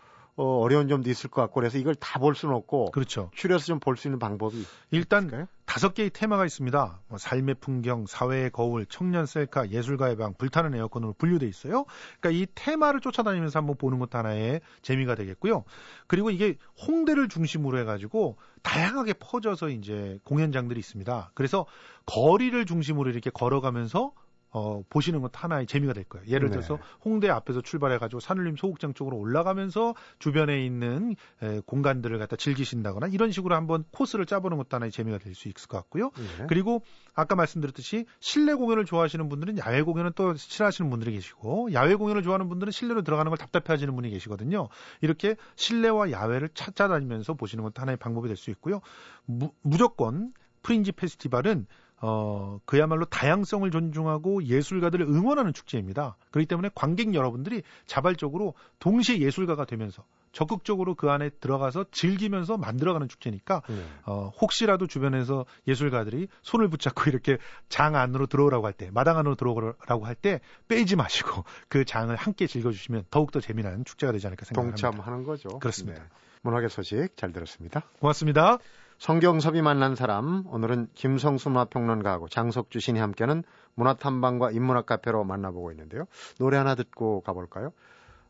어, 0.43 0.59
어려운 0.61 0.89
점도 0.89 1.09
있을 1.09 1.31
것 1.31 1.41
같고 1.43 1.55
그래서 1.61 1.79
이걸 1.79 1.95
다 1.95 2.19
볼 2.19 2.35
수는 2.35 2.55
없고 2.55 2.91
그렇죠. 2.91 3.31
추려서 3.35 3.67
좀 3.67 3.79
볼 3.79 3.97
수 3.97 4.09
있는 4.09 4.19
방법이 4.19 4.65
일단 4.91 5.25
있을까요? 5.25 5.47
다섯 5.67 5.95
개의 5.95 6.11
테마가 6.11 6.45
있습니다. 6.45 7.01
뭐 7.09 7.19
삶의 7.19 7.55
풍경, 7.61 8.07
사회의 8.07 8.51
거울, 8.51 8.85
청년 8.87 9.25
셀카, 9.27 9.71
예술가의 9.71 10.17
방, 10.17 10.35
불타는 10.35 10.75
에어컨으로 10.75 11.15
분류돼 11.15 11.47
있어요. 11.47 11.85
그러니까 12.21 12.31
이 12.43 12.47
테마를 12.55 13.01
쫓아다니면서 13.01 13.59
한번 13.61 13.77
보는 13.77 13.99
것도 14.01 14.19
하나의 14.19 14.61
재미가 14.83 15.15
되겠고요. 15.15 15.65
그리고 16.09 16.31
이게 16.31 16.59
홍대를 16.87 17.29
중심으로 17.29 17.79
해가지고 17.79 18.37
다양하게 18.63 19.15
퍼져서 19.15 19.69
이제 19.71 20.19
공연장들이 20.25 20.79
있습니다. 20.81 21.31
그래서 21.35 21.67
거리를 22.07 22.67
중심으로 22.67 23.11
이렇게 23.11 23.31
걸어가면서 23.31 24.13
어, 24.55 24.83
보시는 24.91 25.23
것도 25.23 25.33
하나의 25.35 25.67
재미가 25.67 25.95
될 25.95 26.05
거예요. 26.05 26.27
예를 26.29 26.49
네. 26.49 26.53
들어서 26.53 26.79
홍대 27.05 27.29
앞에서 27.31 27.63
출발해가지고 27.63 28.21
산울림 28.21 28.57
소극장 28.57 28.93
쪽으로 28.95 29.17
올라가면서 29.17 29.95
주변에 30.19 30.65
있는 30.65 31.17
에, 31.43 31.61
공간들을 31.65 32.19
갖다 32.19 32.37
즐기신다거나 32.37 33.07
이런 33.09 33.33
식으로 33.33 33.55
한번 33.55 33.85
코스를 33.91 34.27
짜보는 34.27 34.59
것도 34.59 34.77
하나의 34.77 34.93
재미가 34.93 35.19
될 35.19 35.35
수 35.35 35.49
있을 35.49 35.69
것 35.69 35.79
같고요. 35.79 36.11
네. 36.39 36.47
그리고 36.49 36.83
아까 37.15 37.35
말씀드렸듯이 37.35 38.05
실내 38.21 38.53
공연을 38.53 38.85
좋아하시는 38.85 39.29
분들은 39.31 39.57
야외 39.59 39.81
공연은 39.81 40.13
또 40.15 40.35
싫어하시는 40.35 40.91
분들이 40.91 41.13
계시고 41.13 41.73
야외 41.73 41.95
공연을 41.95 42.23
좋아하는 42.23 42.51
분들은 42.51 42.71
실내로 42.71 43.03
들어가는 43.03 43.31
걸 43.31 43.39
답답해하시는 43.39 43.95
분이 43.95 44.11
계시거든요. 44.11 44.69
이렇게 45.01 45.37
실내와 45.57 46.11
야외를 46.11 46.51
찾아다니면서 46.53 47.35
보시는 47.35 47.65
것도 47.65 47.81
하나의 47.81 47.97
방법이 47.97 48.29
될 48.29 48.37
수 48.37 48.51
있고요. 48.51 48.81
무, 49.25 49.51
무조건 49.63 50.33
프린지 50.63 50.93
페스티벌은 50.93 51.67
어, 52.05 52.59
그야말로 52.65 53.05
다양성을 53.05 53.71
존중하고 53.71 54.45
예술가들을 54.45 55.07
응원하는 55.07 55.55
축제입니다. 55.55 56.17
그렇기 56.33 56.47
때문에 56.47 56.71
관객 56.75 57.15
여러분들이 57.15 57.63
자발적으로 57.87 58.55
동시에 58.81 59.19
예술가가 59.21 59.65
되면서 59.65 60.05
적극적으로 60.33 60.95
그 60.95 61.11
안에 61.11 61.29
들어가서 61.29 61.85
즐기면서 61.93 62.57
만들어가는 62.57 63.07
축제니까 63.07 63.63
네. 63.69 63.85
어, 64.07 64.33
혹시라도 64.41 64.87
주변에서 64.87 65.45
예술가들이 65.69 66.27
손을 66.43 66.69
붙잡고 66.69 67.09
이렇게 67.09 67.39
장 67.69 67.95
안으로 67.95 68.27
들어오라고 68.27 68.67
할 68.67 68.73
때, 68.73 68.91
마당 68.93 69.19
안으로 69.19 69.35
들어오라고 69.37 70.05
할 70.07 70.17
때 70.23 70.41
빼지 70.69 70.97
마시고 70.97 71.45
그 71.69 71.85
장을 71.85 72.15
함께 72.15 72.47
즐겨주시면 72.47 73.05
더욱더 73.11 73.41
재미난 73.41 73.85
축제가 73.85 74.13
되지 74.13 74.27
않을까 74.27 74.45
생각합니다. 74.47 74.91
동참하는 74.91 75.25
거죠. 75.25 75.59
그렇습니다. 75.59 76.03
네. 76.03 76.09
문학의 76.43 76.69
소식 76.69 77.17
잘 77.17 77.33
들었습니다. 77.33 77.83
고맙습니다. 78.01 78.59
성경섭이 79.03 79.63
만난 79.63 79.97
사람 79.97 80.45
오늘은 80.47 80.87
김성수 80.95 81.51
문화평론가하고 81.51 82.29
장석주 82.29 82.79
신이 82.79 83.01
함께하는 83.01 83.43
문화탐방과 83.75 84.53
인문학 84.53 84.87
카페로 84.87 85.25
만나보고 85.25 85.73
있는데요. 85.73 86.05
노래 86.39 86.57
하나 86.57 86.77
듣고 86.77 87.21
가볼까요? 87.23 87.73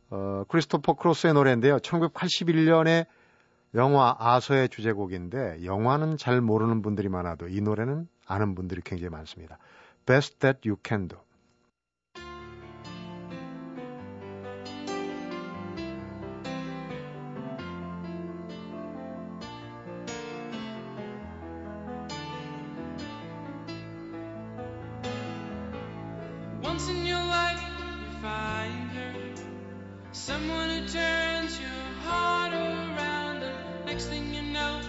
어, 0.09 0.45
크리스토퍼 0.49 0.95
크로스의 0.95 1.35
노래인데요. 1.35 1.77
1981년에 1.77 3.05
영화 3.75 4.17
아서의 4.19 4.71
주제곡인데 4.71 5.63
영화는 5.63 6.17
잘 6.17 6.41
모르는 6.41 6.81
분들이 6.81 7.11
많아도 7.11 7.49
이 7.49 7.61
노래는 7.61 8.09
아는 8.27 8.55
분들이 8.55 8.81
굉장히 8.83 9.11
많습니다. 9.11 9.59
Best 10.07 10.39
That 10.39 10.67
You 10.67 10.79
Can 10.83 11.09
Do. 11.09 11.19
Once 26.73 26.89
in 26.89 27.05
your 27.05 27.19
life, 27.19 27.63
you 27.79 28.23
find 28.23 28.91
her. 28.93 29.13
Someone 30.13 30.71
who 30.71 30.89
turns 30.89 31.61
your 31.61 31.85
heart 32.01 32.55
around, 32.55 33.43
and 33.43 33.85
next 33.85 34.07
thing 34.07 34.33
you 34.33 34.41
know, 34.41 34.81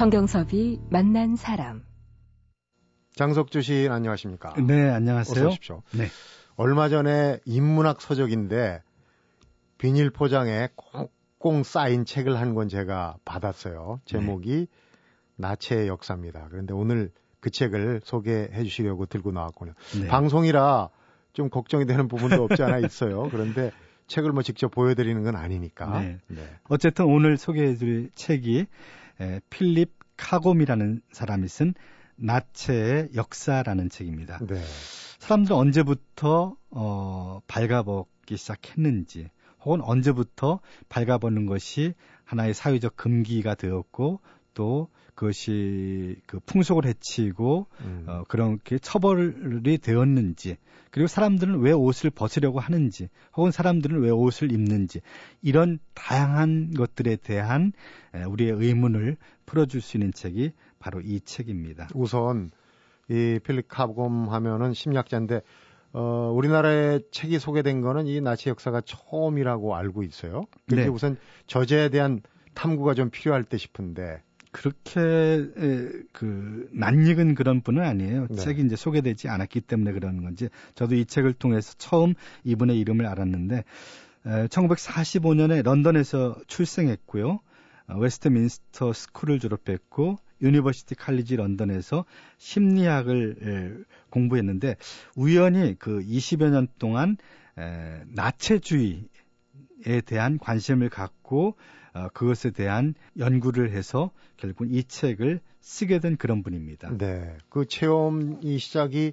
성경섭이 0.00 0.80
만난 0.88 1.36
사람. 1.36 1.84
장석주 3.16 3.60
시인 3.60 3.92
안녕하십니까? 3.92 4.54
네, 4.54 4.88
안녕하세요. 4.88 5.44
어서 5.44 5.48
오십시오. 5.50 5.82
네. 5.92 6.06
얼마 6.56 6.88
전에 6.88 7.38
인문학 7.44 8.00
서적인데 8.00 8.80
비닐 9.76 10.08
포장에 10.08 10.70
꽁꽁 10.74 11.62
쌓인 11.64 12.06
책을 12.06 12.40
한 12.40 12.54
권 12.54 12.70
제가 12.70 13.18
받았어요. 13.26 14.00
제목이 14.06 14.68
나체의 15.36 15.88
역사입니다. 15.88 16.46
그런데 16.50 16.72
오늘 16.72 17.10
그 17.40 17.50
책을 17.50 18.00
소개해 18.02 18.64
주시려고 18.64 19.04
들고 19.04 19.32
나왔군요. 19.32 19.74
네. 20.00 20.06
방송이라 20.06 20.88
좀 21.34 21.50
걱정이 21.50 21.84
되는 21.84 22.08
부분도 22.08 22.42
없지 22.44 22.62
않아 22.62 22.78
있어요. 22.78 23.28
그런데 23.30 23.70
책을 24.06 24.32
뭐 24.32 24.42
직접 24.42 24.70
보여드리는 24.70 25.22
건 25.22 25.36
아니니까. 25.36 26.00
네. 26.00 26.18
어쨌든 26.70 27.04
오늘 27.04 27.36
소개해드릴 27.36 28.12
책이 28.14 28.66
에, 29.20 29.40
필립 29.50 29.92
카곰이라는 30.16 31.02
사람이 31.12 31.48
쓴 31.48 31.74
나체의 32.16 33.10
역사라는 33.14 33.88
책입니다. 33.88 34.38
네. 34.46 34.62
사람들은 35.18 35.56
언제부터 35.56 36.56
어, 36.70 37.40
발가벗기 37.46 38.36
시작했는지, 38.36 39.28
혹은 39.64 39.80
언제부터 39.82 40.60
발가벗는 40.88 41.46
것이 41.46 41.94
하나의 42.24 42.54
사회적 42.54 42.96
금기가 42.96 43.54
되었고, 43.54 44.20
또 44.54 44.88
그것이 45.14 46.16
그 46.26 46.40
풍속을 46.40 46.86
해치고 46.86 47.66
음. 47.82 48.04
어, 48.08 48.24
그렇게 48.28 48.78
처벌이 48.78 49.78
되었는지, 49.78 50.56
그리고 50.90 51.06
사람들은 51.06 51.60
왜 51.60 51.72
옷을 51.72 52.10
벗으려고 52.10 52.58
하는지, 52.58 53.08
혹은 53.36 53.50
사람들은 53.50 54.00
왜 54.00 54.10
옷을 54.10 54.50
입는지, 54.50 55.00
이런 55.42 55.78
다양한 55.94 56.72
것들에 56.74 57.16
대한 57.16 57.72
에, 58.14 58.24
우리의 58.24 58.52
의문을 58.52 59.16
풀어줄 59.46 59.80
수 59.80 59.96
있는 59.96 60.12
책이 60.12 60.52
바로 60.78 61.00
이 61.00 61.20
책입니다. 61.20 61.88
우선 61.94 62.50
이 63.08 63.38
필립 63.44 63.68
카곰 63.68 64.30
하면은 64.30 64.72
심리학자인데 64.72 65.42
어, 65.92 66.32
우리나라에 66.34 67.00
책이 67.10 67.38
소개된 67.40 67.80
거는 67.80 68.06
이 68.06 68.20
나치 68.20 68.48
역사가 68.48 68.80
처음이라고 68.82 69.74
알고 69.74 70.02
있어요. 70.04 70.44
근데 70.68 70.84
네. 70.84 70.88
우선 70.88 71.18
저자에 71.46 71.88
대한 71.88 72.22
탐구가 72.54 72.94
좀 72.94 73.10
필요할 73.10 73.44
때 73.44 73.58
싶은데 73.58 74.22
그렇게 74.52 75.00
에, 75.00 75.88
그 76.12 76.68
낯익은 76.72 77.34
그런 77.34 77.60
분은 77.60 77.82
아니에요. 77.82 78.26
네. 78.30 78.36
책이 78.36 78.62
이제 78.62 78.76
소개되지 78.76 79.28
않았기 79.28 79.60
때문에 79.62 79.92
그러는 79.92 80.22
건지 80.22 80.48
저도 80.74 80.96
이 80.96 81.04
책을 81.04 81.34
통해서 81.34 81.74
처음 81.78 82.14
이분의 82.44 82.78
이름을 82.80 83.06
알았는데 83.06 83.64
에, 84.26 84.46
1945년에 84.48 85.62
런던에서 85.62 86.36
출생했고요. 86.46 87.40
어, 87.88 87.98
웨스트민스터 87.98 88.92
스쿨을 88.92 89.38
졸업했고 89.38 90.18
유니버시티 90.42 90.94
칼리지 90.94 91.36
런던에서 91.36 92.04
심리학을 92.38 93.36
에, 93.42 93.84
공부했는데 94.10 94.76
우연히 95.16 95.76
그 95.78 96.00
20여 96.00 96.50
년 96.50 96.66
동안 96.78 97.16
에, 97.56 98.02
나체주의에 98.08 99.04
대한 100.06 100.38
관심을 100.38 100.88
갖고 100.88 101.48
어, 101.48 101.56
그것에 102.12 102.50
대한 102.50 102.94
연구를 103.18 103.70
해서 103.70 104.10
결국 104.36 104.70
이 104.70 104.84
책을 104.84 105.40
쓰게 105.60 105.98
된 105.98 106.16
그런 106.16 106.42
분입니다. 106.42 106.96
네. 106.96 107.36
그 107.48 107.66
체험이 107.66 108.58
시작이 108.58 109.12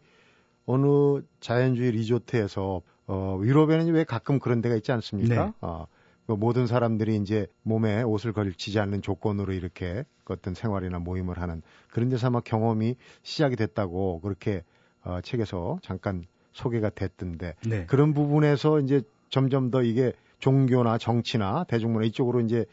어느 0.66 1.22
자연주의 1.40 1.92
리조트에서 1.92 2.82
어, 3.08 3.40
유럽에는 3.42 3.94
왜 3.94 4.04
가끔 4.04 4.40
그런 4.40 4.62
데가 4.62 4.76
있지 4.76 4.92
않습니까? 4.92 5.46
네. 5.46 5.54
어, 5.62 5.88
그 6.28 6.34
모든 6.34 6.68
사람들이 6.68 7.16
이제 7.16 7.48
몸에 7.64 8.04
옷을 8.04 8.34
걸치지 8.34 8.80
않는 8.80 9.02
조건으로 9.02 9.54
이렇게 9.54 10.04
그 10.26 10.34
어떤 10.34 10.54
생활이나 10.54 11.00
모임을 11.00 11.40
하는 11.40 11.62
그런 11.90 12.10
데서 12.10 12.28
아마 12.28 12.42
경험이 12.42 12.96
시작이 13.24 13.56
됐다고 13.56 14.20
그렇게 14.20 14.64
어, 15.04 15.22
책에서 15.22 15.80
잠깐 15.82 16.26
소개가 16.52 16.90
됐던데 16.90 17.56
네. 17.66 17.86
그런 17.86 18.14
부분에서 18.14 18.82
이제 18.82 19.02
점점 19.30 19.72
더 19.72 19.84
이게 19.84 20.12
종교나 20.40 20.98
정치나 20.98 21.66
대중문화 21.66 22.06
이쪽으로 22.06 22.42
이제 22.42 22.66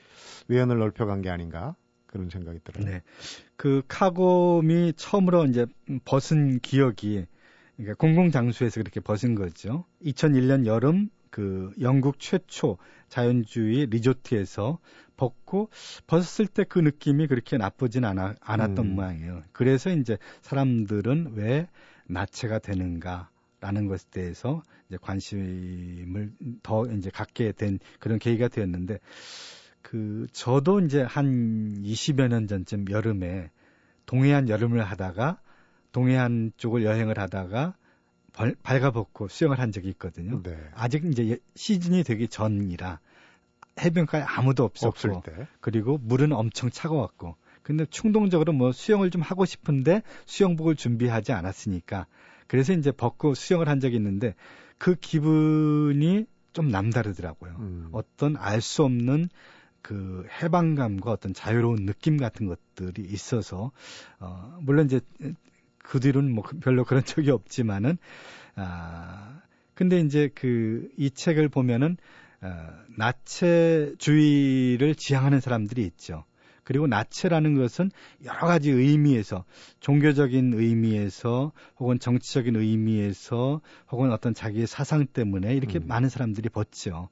외연을 0.48 0.78
넓혀간 0.78 1.22
게 1.22 1.30
아닌가 1.30 1.74
그런 2.06 2.30
생각이 2.30 2.60
들어요. 2.62 2.84
네. 2.84 3.02
그 3.56 3.82
카곰이 3.88 4.92
처음으로 4.96 5.46
이제 5.46 5.66
벗은 6.04 6.60
기억이 6.60 7.26
그러니까 7.76 7.94
공공장소에서 7.98 8.80
그렇게 8.80 9.00
벗은 9.00 9.34
거죠. 9.34 9.84
2001년 10.04 10.66
여름 10.66 11.08
그 11.30 11.72
영국 11.80 12.20
최초 12.20 12.78
자연주의 13.08 13.86
리조트에서 13.86 14.78
벗고 15.16 15.70
벗었을 16.06 16.46
때 16.46 16.64
그 16.64 16.78
느낌이 16.78 17.26
그렇게 17.26 17.56
나쁘진 17.56 18.04
않아, 18.04 18.34
않았던 18.40 18.86
음. 18.86 18.94
모양이에요. 18.94 19.42
그래서 19.52 19.90
이제 19.90 20.16
사람들은 20.42 21.32
왜 21.34 21.68
나체가 22.06 22.58
되는가 22.58 23.30
라는 23.64 23.86
것에 23.86 24.06
대해서 24.10 24.62
이제 24.90 24.98
관심을 25.00 26.32
더 26.62 26.84
이제 26.84 27.08
갖게 27.08 27.50
된 27.52 27.78
그런 27.98 28.18
계기가 28.18 28.48
되었는데 28.48 28.98
그 29.80 30.26
저도 30.32 30.80
이제 30.80 31.00
한 31.00 31.80
20여 31.82 32.28
년 32.28 32.46
전쯤 32.46 32.84
여름에 32.90 33.50
동해안 34.04 34.50
여름을 34.50 34.84
하다가 34.84 35.40
동해안 35.92 36.52
쪽을 36.58 36.84
여행을 36.84 37.18
하다가 37.18 37.74
벌- 38.34 38.54
발가벗고 38.62 39.28
수영을 39.28 39.58
한 39.58 39.72
적이 39.72 39.88
있거든요. 39.90 40.42
네. 40.42 40.58
아직 40.74 41.06
이제 41.06 41.30
예- 41.30 41.38
시즌이 41.54 42.04
되기 42.04 42.28
전이라 42.28 43.00
해변가에 43.80 44.20
아무도 44.22 44.64
없었고. 44.64 44.92
그리고 45.60 45.96
물은 46.02 46.32
엄청 46.32 46.68
차가웠고 46.68 47.36
근데 47.62 47.86
충동적으로 47.86 48.52
뭐 48.52 48.72
수영을 48.72 49.10
좀 49.10 49.22
하고 49.22 49.46
싶은데 49.46 50.02
수영복을 50.26 50.76
준비하지 50.76 51.32
않았으니까 51.32 52.06
그래서 52.46 52.72
이제 52.72 52.92
벗고 52.92 53.34
수영을 53.34 53.68
한 53.68 53.80
적이 53.80 53.96
있는데 53.96 54.34
그 54.78 54.94
기분이 54.94 56.26
좀 56.52 56.68
남다르더라고요. 56.68 57.56
음. 57.58 57.88
어떤 57.92 58.36
알 58.36 58.60
수 58.60 58.84
없는 58.84 59.28
그 59.82 60.26
해방감과 60.42 61.10
어떤 61.10 61.34
자유로운 61.34 61.84
느낌 61.86 62.16
같은 62.16 62.46
것들이 62.46 63.02
있어서 63.02 63.70
어 64.18 64.58
물론 64.62 64.86
이제 64.86 65.00
그 65.78 66.00
뒤로는 66.00 66.32
뭐 66.34 66.44
별로 66.62 66.84
그런 66.84 67.02
적이 67.04 67.30
없지만은 67.32 67.98
아 68.56 69.40
근데 69.74 70.00
이제 70.00 70.28
그 70.34 70.88
이 70.96 71.10
책을 71.10 71.48
보면은 71.48 71.96
어, 72.40 72.68
나체주의를 72.96 74.94
지향하는 74.94 75.40
사람들이 75.40 75.84
있죠. 75.86 76.24
그리고 76.64 76.86
나체라는 76.86 77.54
것은 77.54 77.90
여러 78.24 78.40
가지 78.40 78.70
의미에서 78.70 79.44
종교적인 79.80 80.54
의미에서 80.54 81.52
혹은 81.78 81.98
정치적인 81.98 82.56
의미에서 82.56 83.60
혹은 83.90 84.10
어떤 84.10 84.34
자기의 84.34 84.66
사상 84.66 85.06
때문에 85.06 85.54
이렇게 85.54 85.78
음. 85.78 85.86
많은 85.86 86.08
사람들이 86.08 86.48
벗죠. 86.48 87.08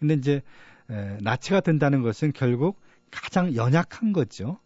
근데 0.00 0.14
이제 0.14 0.42
에, 0.90 1.18
나체가 1.20 1.60
된다는 1.60 2.02
것은 2.02 2.32
결국 2.32 2.80
가장 3.10 3.54
연약한 3.54 4.12
거죠. 4.12 4.58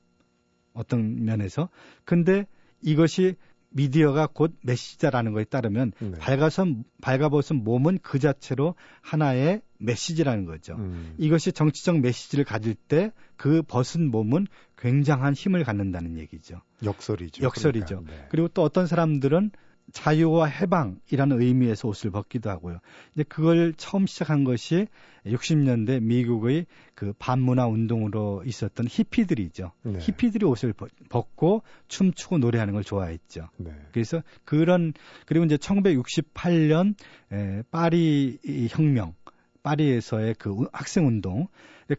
어떤 0.73 1.25
면에서. 1.25 1.69
근데 2.05 2.47
이것이 2.81 3.35
미디어가 3.71 4.29
곧 4.29 4.57
메시지라는 4.63 5.33
것에 5.33 5.45
따르면 5.45 5.93
네. 5.99 6.13
밝아서 6.19 6.67
밝아벗은 7.03 7.65
몸은 7.65 7.99
그 8.03 8.19
자체로 8.19 8.75
하나의 9.03 9.61
메시지라는 9.79 10.45
거죠. 10.45 10.75
음. 10.77 11.15
이것이 11.19 11.53
정치적 11.53 12.01
메시지를 12.01 12.45
가질 12.45 12.75
때 12.75 13.11
그 13.37 13.63
벗은 13.63 14.11
몸은 14.11 14.49
굉장한 14.77 15.33
힘을 15.35 15.63
갖는다는 15.63 16.19
얘기죠. 16.19 16.61
역설이죠. 16.85 17.45
역설이죠. 17.45 17.87
그러니까, 18.03 18.13
네. 18.13 18.27
그리고 18.31 18.49
또 18.49 18.63
어떤 18.63 18.89
사람들은 18.89 19.53
자유와 19.93 20.47
해방이라는 20.47 21.41
의미에서 21.41 21.87
옷을 21.89 22.11
벗기도 22.11 22.51
하고요. 22.51 22.81
이제 23.15 23.23
그걸 23.23 23.73
처음 23.77 24.07
시작한 24.07 24.43
것이 24.45 24.87
60년대 25.25 26.03
미국의 26.03 26.67
그 26.95 27.13
반문화 27.19 27.67
운동으로 27.69 28.43
있었던 28.45 28.87
히피들이죠. 28.91 29.71
네. 29.85 29.99
히피들이 30.01 30.45
옷을 30.45 30.73
벗- 30.73 30.91
벗고 31.09 31.63
춤추고 31.87 32.39
노래하는 32.39 32.75
걸 32.75 32.83
좋아했죠. 32.83 33.49
네. 33.59 33.71
그래서 33.93 34.23
그런 34.45 34.93
그리고 35.27 35.45
이제 35.47 35.57
1968년 35.57 36.95
에, 37.33 37.63
파리 37.71 38.39
이 38.45 38.69
혁명, 38.71 39.15
파리에서의 39.63 40.35
그 40.39 40.51
우- 40.51 40.69
학생 40.73 41.07
운동, 41.07 41.49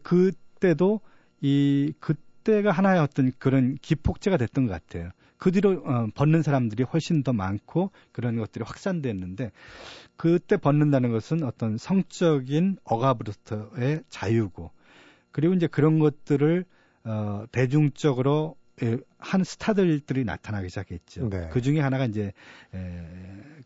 그때도 0.02 1.00
이 1.40 1.92
그때가 2.00 2.70
하나의 2.70 3.00
어떤 3.00 3.32
그런 3.38 3.76
기폭제가 3.80 4.36
됐던 4.36 4.66
것 4.66 4.72
같아요. 4.72 5.10
그 5.38 5.50
뒤로 5.52 5.82
어, 5.84 6.06
벗는 6.14 6.42
사람들이 6.42 6.82
훨씬 6.82 7.22
더 7.22 7.32
많고 7.32 7.90
그런 8.12 8.36
것들이 8.36 8.62
확산됐는데 8.62 9.52
그때 10.16 10.58
벗는다는 10.58 11.12
것은 11.12 11.42
어떤 11.44 11.78
성적인 11.78 12.76
억압으로부터의 12.84 14.02
자유고 14.10 14.70
그리고 15.32 15.54
이제 15.54 15.66
그런 15.66 15.98
것들을 15.98 16.64
어, 17.04 17.44
대중적으로 17.52 18.56
예, 18.82 18.98
한 19.18 19.44
스타들들이 19.44 20.24
나타나기 20.24 20.68
시작했죠. 20.68 21.28
네. 21.28 21.48
그 21.52 21.60
중에 21.60 21.80
하나가 21.80 22.06
이제 22.06 22.32
에, 22.74 23.06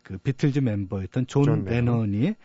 그 0.03 0.17
비틀즈 0.17 0.59
멤버였던 0.59 1.27
존, 1.27 1.43
존. 1.43 1.63
레논이 1.65 2.35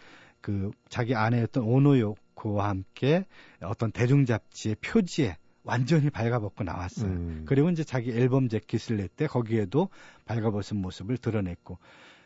그 0.40 0.70
자기 0.88 1.14
아내였던 1.14 1.64
오노요코와 1.64 2.68
함께 2.68 3.26
어떤 3.60 3.92
대중 3.92 4.24
잡지의 4.24 4.76
표지에 4.76 5.36
완전히 5.62 6.10
발가벗고 6.10 6.64
나왔어요. 6.64 7.10
음. 7.10 7.42
그리고 7.46 7.70
이제 7.70 7.84
자기 7.84 8.10
앨범 8.12 8.48
재킷을 8.48 8.96
낼때 8.96 9.26
거기에도 9.26 9.88
발가벗은 10.24 10.76
모습을 10.76 11.18
드러냈고 11.18 11.78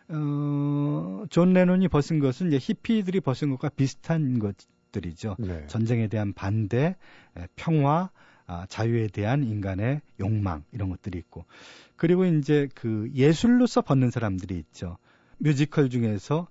어, 0.08 1.24
존 1.30 1.52
레논이 1.52 1.88
벗은 1.88 2.18
것은 2.20 2.48
이제 2.48 2.58
히피들이 2.60 3.20
벗은 3.20 3.50
것과 3.50 3.70
비슷한 3.70 4.38
것들이죠. 4.38 5.36
네. 5.38 5.66
전쟁에 5.66 6.08
대한 6.08 6.32
반대, 6.32 6.96
에, 7.36 7.46
평화, 7.56 8.10
아, 8.46 8.66
자유에 8.68 9.08
대한 9.08 9.42
인간의 9.42 10.02
욕망 10.20 10.64
이런 10.72 10.90
것들이 10.90 11.18
있고 11.18 11.46
그리고 11.96 12.26
이제 12.26 12.68
그 12.74 13.10
예술로서 13.14 13.80
벗는 13.80 14.10
사람들이 14.10 14.58
있죠. 14.58 14.98
뮤지컬 15.38 15.88
중에서 15.88 16.36
어, 16.40 16.46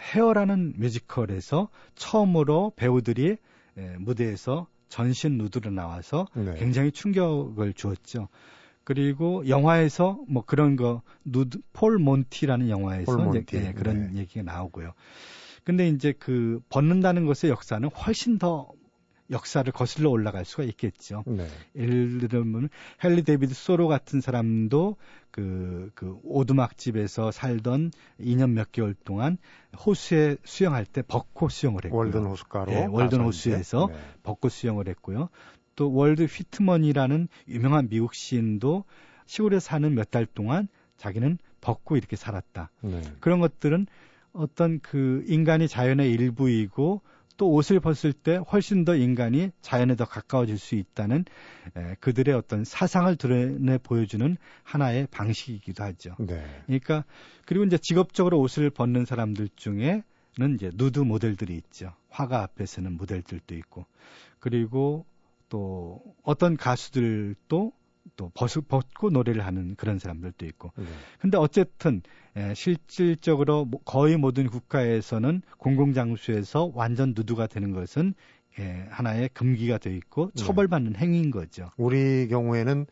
Hair라는 0.00 0.74
뮤지컬에서 0.76 1.68
처음으로 1.94 2.72
배우들이 2.76 3.36
에, 3.78 3.96
무대에서 3.98 4.66
전신 4.88 5.38
누드로 5.38 5.70
나와서 5.70 6.26
네. 6.34 6.54
굉장히 6.58 6.92
충격을 6.92 7.72
주었죠. 7.72 8.28
그리고 8.84 9.48
영화에서 9.48 10.20
뭐 10.28 10.44
그런 10.44 10.76
거 10.76 11.02
누드 11.24 11.60
Full 11.72 11.98
Monty라는 11.98 12.68
영화에서 12.68 13.16
Full 13.16 13.20
이제, 13.20 13.38
Monty, 13.38 13.56
예, 13.56 13.72
그런 13.72 14.12
네. 14.12 14.20
얘기가 14.20 14.42
나오고요. 14.42 14.92
근데 15.64 15.88
이제 15.88 16.12
그 16.18 16.60
벗는다는 16.68 17.24
것의 17.24 17.50
역사는 17.50 17.88
훨씬 17.90 18.38
더 18.38 18.68
역사를 19.32 19.70
거슬러 19.72 20.10
올라갈 20.10 20.44
수가 20.44 20.62
있겠죠. 20.64 21.24
네. 21.26 21.46
예를 21.74 22.28
들면 22.28 22.68
헨리 23.02 23.22
데이비드 23.22 23.54
소로 23.54 23.88
같은 23.88 24.20
사람도 24.20 24.96
그, 25.30 25.90
그 25.94 26.18
오두막집에서 26.22 27.32
살던 27.32 27.90
2년 28.20 28.50
몇 28.50 28.70
개월 28.70 28.94
동안 29.04 29.38
호수에 29.84 30.36
수영할 30.44 30.84
때 30.84 31.02
벗고 31.02 31.48
수영을 31.48 31.84
했고요. 31.84 31.98
월든 31.98 32.26
호숫가로 32.26 32.72
예, 32.72 32.86
월든 32.88 33.20
호수에서 33.22 33.88
네. 33.90 33.98
벗고 34.22 34.48
수영을 34.48 34.86
했고요. 34.88 35.28
또 35.74 35.92
월트 35.92 36.24
휘트먼이라는 36.24 37.28
유명한 37.48 37.88
미국 37.88 38.14
시인도 38.14 38.84
시골에 39.26 39.58
사는 39.58 39.94
몇 39.94 40.10
달 40.10 40.26
동안 40.26 40.68
자기는 40.98 41.38
벗고 41.62 41.96
이렇게 41.96 42.16
살았다. 42.16 42.70
네. 42.82 43.00
그런 43.20 43.40
것들은 43.40 43.86
어떤 44.32 44.80
그 44.80 45.24
인간이 45.26 45.68
자연의 45.68 46.10
일부이고 46.12 47.00
또 47.42 47.50
옷을 47.50 47.80
벗을 47.80 48.12
때 48.12 48.36
훨씬 48.36 48.84
더 48.84 48.94
인간이 48.94 49.50
자연에 49.62 49.96
더 49.96 50.04
가까워질 50.04 50.58
수 50.58 50.76
있다는 50.76 51.24
에, 51.76 51.96
그들의 51.98 52.32
어떤 52.36 52.62
사상을 52.62 53.16
드러내 53.16 53.78
보여주는 53.78 54.36
하나의 54.62 55.08
방식이기도 55.10 55.82
하죠. 55.82 56.14
네. 56.20 56.46
그러니까 56.66 57.04
그리고 57.44 57.64
이제 57.64 57.78
직업적으로 57.78 58.38
옷을 58.38 58.70
벗는 58.70 59.06
사람들 59.06 59.48
중에는 59.56 60.04
이제 60.54 60.70
누드 60.72 61.00
모델들이 61.00 61.56
있죠. 61.56 61.92
화가 62.10 62.44
앞에 62.44 62.64
서는 62.64 62.96
모델들도 62.96 63.56
있고 63.56 63.86
그리고 64.38 65.04
또 65.48 66.00
어떤 66.22 66.56
가수들도 66.56 67.72
또 68.16 68.30
벗, 68.34 68.48
벗고 68.68 69.10
노래를 69.10 69.44
하는 69.44 69.74
그런 69.76 69.98
사람들도 69.98 70.44
있고 70.46 70.72
네. 70.76 70.84
근데 71.18 71.38
어쨌든 71.38 72.02
에, 72.36 72.54
실질적으로 72.54 73.64
뭐 73.64 73.80
거의 73.84 74.16
모든 74.16 74.48
국가에서는 74.48 75.42
공공장소에서 75.58 76.72
완전 76.74 77.12
누드가 77.16 77.46
되는 77.46 77.72
것은 77.72 78.14
에, 78.58 78.86
하나의 78.90 79.30
금기가 79.32 79.78
되어 79.78 79.92
있고 79.94 80.30
네. 80.34 80.44
처벌받는 80.44 80.96
행위인 80.96 81.30
거죠. 81.30 81.70
우리 81.76 82.28
경우에는 82.28 82.86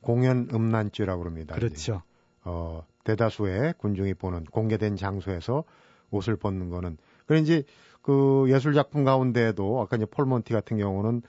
공연 0.00 0.48
음란죄라고 0.52 1.20
그럽니다. 1.20 1.54
그렇죠. 1.54 2.02
어, 2.44 2.84
대다수의 3.04 3.74
군중이 3.78 4.14
보는 4.14 4.44
공개된 4.44 4.96
장소에서 4.96 5.64
옷을 6.10 6.36
벗는 6.36 6.68
거는 6.70 6.96
이제 7.40 7.64
그 8.02 8.44
예술 8.48 8.74
작품 8.74 9.04
가운데에도 9.04 9.80
아까 9.80 9.96
이제 9.96 10.04
Full 10.04 10.25
Monty 10.25 10.52
같은 10.52 10.76
경우는 10.76 11.22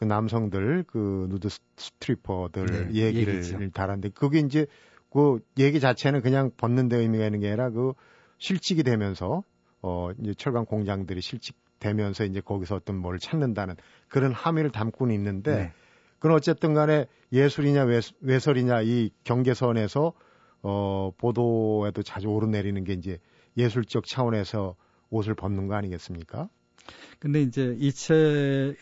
그 0.00 0.04
남성들 0.06 0.84
그 0.86 1.26
누드 1.28 1.50
스- 1.50 1.60
스트리퍼들 1.76 2.88
네, 2.88 2.94
얘기를 3.02 3.34
얘기죠. 3.34 3.58
달았는데 3.72 4.08
그게 4.10 4.38
이제 4.38 4.66
그 5.10 5.40
얘기 5.58 5.78
자체는 5.78 6.22
그냥 6.22 6.50
벗는 6.56 6.88
데 6.88 6.96
의미가 6.96 7.26
있는 7.26 7.40
게 7.40 7.48
아니라 7.48 7.68
그 7.68 7.92
실직이 8.38 8.82
되면서 8.82 9.44
어 9.82 10.10
이제 10.18 10.32
철강 10.34 10.64
공장들이 10.64 11.20
실직되면서 11.20 12.24
이제 12.24 12.40
거기서 12.40 12.76
어떤 12.76 12.96
뭘 12.96 13.18
찾는다는 13.18 13.76
그런 14.08 14.32
함의를 14.32 14.70
담고는 14.70 15.14
있는데 15.16 15.54
네. 15.54 15.72
그건 16.18 16.32
어쨌든 16.36 16.72
간에 16.72 17.06
예술이냐 17.32 17.84
외, 17.84 18.00
외설이냐 18.22 18.80
이 18.82 19.10
경계선에서 19.24 20.12
어 20.62 21.10
보도에도 21.18 22.02
자주 22.02 22.28
오르내리는 22.28 22.82
게 22.84 22.94
이제 22.94 23.18
예술적 23.58 24.06
차원에서 24.06 24.76
옷을 25.10 25.34
벗는 25.34 25.66
거 25.66 25.74
아니겠습니까? 25.74 26.48
근데 27.18 27.42
이제 27.42 27.76
이 27.78 27.92
책의 27.92 28.76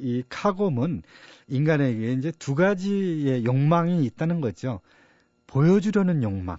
이 0.00 0.22
카곰은 0.28 1.02
인간에게 1.48 2.12
이제 2.12 2.32
두 2.38 2.54
가지의 2.54 3.44
욕망이 3.44 4.04
있다는 4.04 4.40
거죠. 4.40 4.80
보여주려는 5.46 6.22
욕망, 6.22 6.58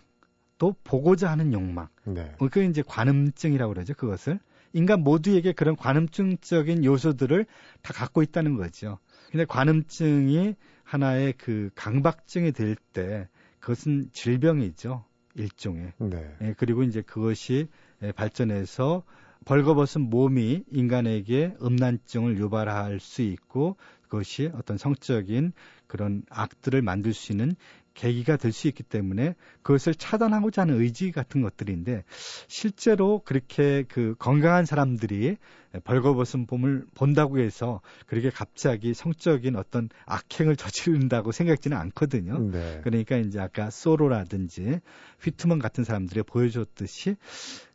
또 0.57 0.75
보고자 0.83 1.31
하는 1.31 1.53
욕망. 1.53 1.87
네. 2.03 2.33
어, 2.39 2.47
그게 2.49 2.65
이제 2.65 2.83
관음증이라고 2.85 3.73
그러죠. 3.73 3.93
그것을 3.93 4.39
인간 4.73 5.01
모두에게 5.01 5.53
그런 5.53 5.75
관음증적인 5.75 6.83
요소들을 6.83 7.45
다 7.81 7.93
갖고 7.93 8.21
있다는 8.21 8.57
거죠. 8.57 8.99
근데 9.31 9.45
관음증이 9.45 10.55
하나의 10.83 11.33
그 11.37 11.69
강박증이 11.75 12.51
될 12.51 12.75
때 12.93 13.27
그것은 13.61 14.09
질병이죠. 14.11 15.05
일종의. 15.35 15.93
네. 15.99 16.35
예, 16.41 16.53
그리고 16.57 16.83
이제 16.83 17.01
그것이 17.01 17.67
예, 18.03 18.11
발전해서 18.11 19.03
벌거벗은 19.45 20.09
몸이 20.09 20.63
인간에게 20.71 21.55
음란증을 21.61 22.37
유발할 22.37 22.99
수 22.99 23.21
있고 23.21 23.75
그것이 24.03 24.51
어떤 24.53 24.77
성적인 24.77 25.53
그런 25.87 26.23
악들을 26.29 26.81
만들 26.81 27.13
수 27.13 27.31
있는 27.31 27.55
계기가 27.93 28.37
될 28.37 28.51
수 28.51 28.67
있기 28.67 28.83
때문에 28.83 29.35
그것을 29.63 29.95
차단하고자 29.95 30.63
하는 30.63 30.79
의지 30.79 31.11
같은 31.11 31.41
것들인데 31.41 32.03
실제로 32.47 33.21
그렇게 33.23 33.83
그 33.87 34.15
건강한 34.17 34.65
사람들이 34.65 35.37
벌거벗은 35.83 36.47
봄을 36.47 36.85
본다고 36.93 37.39
해서 37.39 37.81
그렇게 38.07 38.29
갑자기 38.29 38.93
성적인 38.93 39.55
어떤 39.55 39.89
악행을 40.05 40.57
저지른다고 40.57 41.31
생각지는 41.31 41.77
않거든요. 41.77 42.39
네. 42.39 42.81
그러니까 42.83 43.17
이제 43.17 43.39
아까 43.39 43.69
소로라든지 43.69 44.79
휘트먼 45.21 45.59
같은 45.59 45.83
사람들이 45.83 46.23
보여줬듯이 46.23 47.15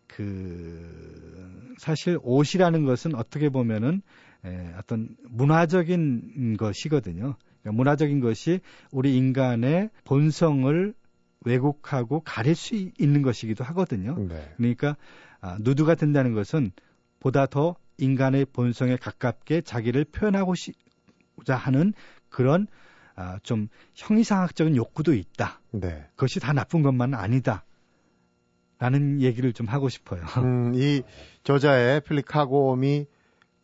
그 0.07 1.75
사실 1.79 2.19
옷이라는 2.23 2.85
것은 2.85 3.15
어떻게 3.15 3.49
보면은 3.49 4.03
에, 4.45 4.73
어떤 4.79 5.17
문화적인 5.29 6.57
것이거든요. 6.59 7.37
그러니까 7.63 7.73
문화적인 7.73 8.21
것이 8.21 8.61
우리 8.93 9.17
인간의 9.17 9.91
본성을 10.05 10.95
왜곡하고 11.45 12.21
가릴 12.21 12.55
수 12.55 12.75
이- 12.75 12.93
있는 12.99 13.23
것이기도 13.23 13.65
하거든요. 13.65 14.17
네. 14.19 14.53
그러니까 14.57 14.97
아, 15.41 15.59
누드가 15.61 15.95
된다는 15.95 16.33
것은 16.33 16.71
보다 17.21 17.47
더 17.47 17.77
인간의 17.99 18.47
본성에 18.47 18.97
가깝게 18.97 19.63
자기를 19.63 20.05
표현하고자 20.07 21.55
하는 21.57 21.93
그런 22.29 22.67
아, 23.15 23.39
좀 23.43 23.69
형이상학적인 23.95 24.77
욕구도 24.77 25.15
있다. 25.15 25.61
네. 25.73 26.05
그것이 26.17 26.39
다 26.41 26.53
나쁜 26.53 26.83
것만은 26.83 27.15
아니다. 27.19 27.65
라는 28.79 29.21
얘기를 29.23 29.53
좀 29.53 29.67
하고 29.67 29.89
싶어요. 29.89 30.21
음, 30.45 30.73
이 30.75 31.03
저자의 31.45 32.03
카곰이 32.25 33.07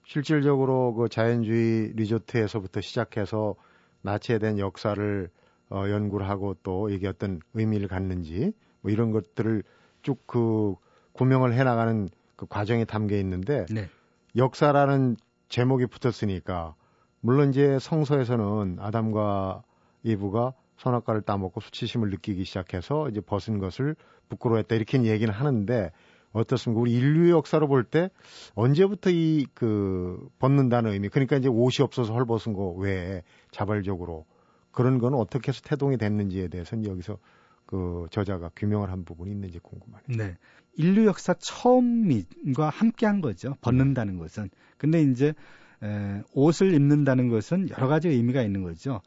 실질적으로 0.06 0.94
그 0.94 1.08
자연주의 1.08 1.92
리조트에서부터 1.94 2.80
시작해서 2.80 3.54
나치에 4.02 4.38
대한 4.38 4.58
역사를 4.58 5.28
어, 5.70 5.84
연구를 5.88 6.28
하고 6.28 6.54
또 6.62 6.90
이게 6.90 7.08
어떤 7.08 7.40
의미를 7.54 7.88
갖는지 7.88 8.52
뭐 8.80 8.90
이런 8.90 9.10
것들을 9.10 9.62
쭉 10.02 10.26
그 10.26 10.74
구명을 11.12 11.54
해나가는 11.54 12.08
그 12.36 12.46
과정이 12.46 12.84
담겨 12.84 13.16
있는데 13.16 13.66
네. 13.70 13.88
역사라는 14.36 15.16
제목이 15.48 15.86
붙었으니까 15.86 16.74
물론 17.20 17.50
이제 17.50 17.78
성서에서는 17.78 18.78
아담과 18.80 19.62
이브가 20.02 20.54
선악과를 20.78 21.22
따먹고 21.22 21.60
수치심을 21.60 22.10
느끼기 22.10 22.44
시작해서 22.44 23.08
이제 23.08 23.20
벗은 23.20 23.58
것을 23.58 23.94
부끄러워했다 24.28 24.74
이렇게 24.74 25.02
얘기는 25.04 25.32
하는데 25.32 25.90
어떻습니까? 26.32 26.80
우리 26.80 26.92
인류 26.92 27.30
역사로 27.30 27.68
볼 27.68 27.84
때 27.84 28.08
언제부터 28.54 29.10
이 29.10 29.46
그 29.54 30.28
벗는다는 30.38 30.92
의미 30.92 31.08
그러니까 31.08 31.36
이제 31.36 31.48
옷이 31.48 31.82
없어서 31.82 32.14
헐벗은 32.14 32.54
거 32.54 32.70
외에 32.70 33.22
자발적으로 33.50 34.24
그런 34.70 34.98
거는 34.98 35.18
어떻게 35.18 35.48
해서 35.48 35.60
태동이 35.62 35.98
됐는지에 35.98 36.48
대해서는 36.48 36.86
여기서 36.86 37.18
그 37.66 38.06
저자가 38.10 38.50
규명을 38.56 38.90
한 38.90 39.04
부분이 39.04 39.30
있는지 39.30 39.58
궁금하네요. 39.58 40.16
네. 40.16 40.36
인류 40.74 41.06
역사 41.06 41.34
처음과 41.34 42.70
함께 42.70 43.06
한 43.06 43.20
거죠. 43.20 43.56
벗는다는 43.60 44.18
것은. 44.18 44.48
근데 44.78 45.02
이제 45.02 45.34
에, 45.82 46.22
옷을 46.32 46.72
입는다는 46.74 47.28
것은 47.28 47.68
여러 47.70 47.88
가지 47.88 48.08
의미가 48.08 48.42
있는 48.42 48.62
거죠. 48.62 49.00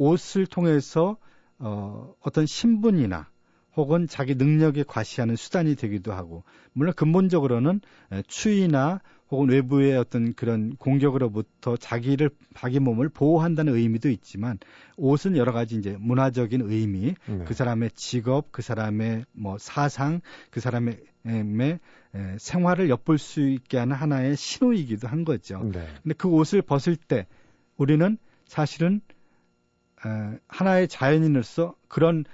옷을 0.00 0.46
통해서 0.46 1.18
어, 1.58 2.14
어떤 2.20 2.46
신분이나 2.46 3.28
혹은 3.76 4.08
자기 4.08 4.34
능력에 4.34 4.82
과시하는 4.86 5.36
수단이 5.36 5.76
되기도 5.76 6.14
하고 6.14 6.42
물론 6.72 6.94
근본적으로는 6.94 7.82
에, 8.10 8.22
추위나 8.26 9.02
혹은 9.30 9.50
외부의 9.50 9.96
어떤 9.98 10.32
그런 10.32 10.74
공격으로부터 10.76 11.76
자기를 11.76 12.30
자기 12.56 12.80
몸을 12.80 13.10
보호한다는 13.10 13.74
의미도 13.74 14.08
있지만 14.08 14.58
옷은 14.96 15.36
여러 15.36 15.52
가지 15.52 15.76
이제 15.76 15.96
문화적인 16.00 16.62
의미, 16.62 17.14
네. 17.26 17.44
그 17.44 17.54
사람의 17.54 17.90
직업, 17.94 18.50
그 18.50 18.62
사람의 18.62 19.26
뭐 19.32 19.58
사상, 19.58 20.20
그 20.50 20.60
사람의 20.60 20.98
에, 21.26 21.44
에, 22.14 22.36
생활을 22.38 22.88
엿볼 22.88 23.18
수 23.18 23.46
있게 23.46 23.76
하는 23.76 23.94
하나의 23.94 24.34
신호이기도 24.34 25.06
한 25.06 25.24
거죠. 25.24 25.62
네. 25.62 25.86
근데 26.02 26.14
그 26.16 26.26
옷을 26.26 26.62
벗을 26.62 26.96
때 26.96 27.26
우리는 27.76 28.16
사실은 28.46 29.02
에, 29.10 29.19
하나의 30.48 30.88
자연인으로서 30.88 31.74
그런 31.88 32.24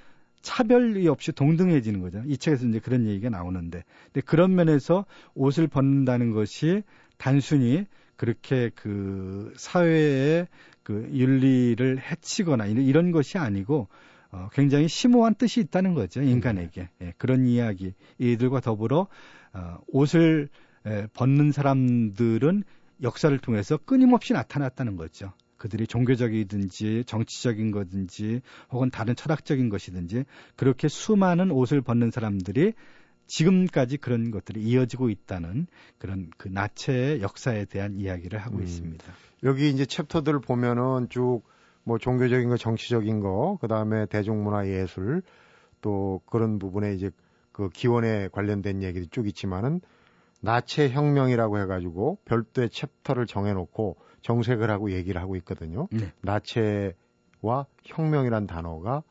차별이 0.43 1.09
없이 1.09 1.33
동등해지는 1.33 2.01
거죠. 2.01 2.23
이 2.27 2.37
책에서 2.39 2.67
이제 2.67 2.79
그런 2.79 3.07
얘기가 3.07 3.31
나오는데, 3.31 3.83
근데 4.13 4.21
그런 4.21 4.55
면에서 4.55 5.05
옷을 5.35 5.67
벗는다는 5.67 6.31
것이 6.31 6.85
단순히 7.17 7.87
그렇게 8.17 8.71
그 8.75 9.53
사회의 9.57 10.47
그 10.83 11.09
윤리를 11.13 12.01
해치거나 12.01 12.67
이런, 12.67 12.85
이런 12.85 13.11
것이 13.11 13.39
아니고 13.39 13.89
어, 14.31 14.49
굉장히 14.53 14.89
심오한 14.89 15.35
뜻이 15.35 15.61
있다는 15.61 15.95
거죠 15.95 16.23
인간에게 16.23 16.89
예, 17.01 17.15
그런 17.19 17.47
이야기 17.47 17.95
이들과 18.19 18.61
더불어 18.61 19.09
어, 19.53 19.79
옷을 19.89 20.49
에, 20.87 21.07
벗는 21.13 21.53
사람들은 21.53 22.63
역사를 23.03 23.37
통해서 23.39 23.77
끊임없이 23.77 24.33
나타났다는 24.33 24.97
거죠. 24.97 25.33
그들이 25.67 25.87
종교적이든지 25.87 27.05
정치적인 27.07 27.71
거든지 27.71 28.41
혹은 28.71 28.91
다른 28.91 29.15
철학적인 29.15 29.69
것이든지 29.69 30.25
그렇게 30.57 30.89
수많은 30.89 31.51
옷을 31.51 31.81
벗는 31.83 32.11
사람들이 32.11 32.73
지금까지 33.27 33.97
그런 33.97 34.31
것들이 34.31 34.61
이어지고 34.61 35.11
있다는 35.11 35.67
그런 35.99 36.31
그 36.37 36.49
나체의 36.49 37.23
역사에 37.23 37.65
대한 37.65 37.97
이야기를 37.99 38.39
하고 38.39 38.59
음. 38.59 38.63
있습니다. 38.63 39.05
여기 39.43 39.69
이제 39.69 39.85
챕터들 39.85 40.41
보면은 40.41 41.09
쭉 41.11 41.43
뭐 41.87 41.99
종교적인 41.99 42.49
거, 42.49 42.57
정치적인 42.57 43.21
거, 43.21 43.59
그 43.61 43.69
다음에 43.69 44.07
대중문화 44.07 44.67
예술, 44.67 45.23
또 45.81 46.21
그런 46.27 46.59
부분에 46.59 46.93
이제 46.95 47.13
그 47.53 47.69
기원에 47.71 48.29
관련된 48.33 48.83
얘기도 48.83 49.07
쭉 49.07 49.29
있지만은 49.29 49.81
나체 50.47 50.89
혁명이라고 50.91 51.59
해가지고 51.59 52.19
별도의 52.25 52.71
챕터를 52.71 53.27
정해놓고 53.27 53.97
정색을 54.23 54.71
하고 54.71 54.93
얘기를 54.93 55.21
하고 55.21 55.35
있거든요. 55.37 55.89
네. 55.91 56.13
나체와 56.23 57.67
혁명이란 57.85 58.47
단어가 58.47 59.03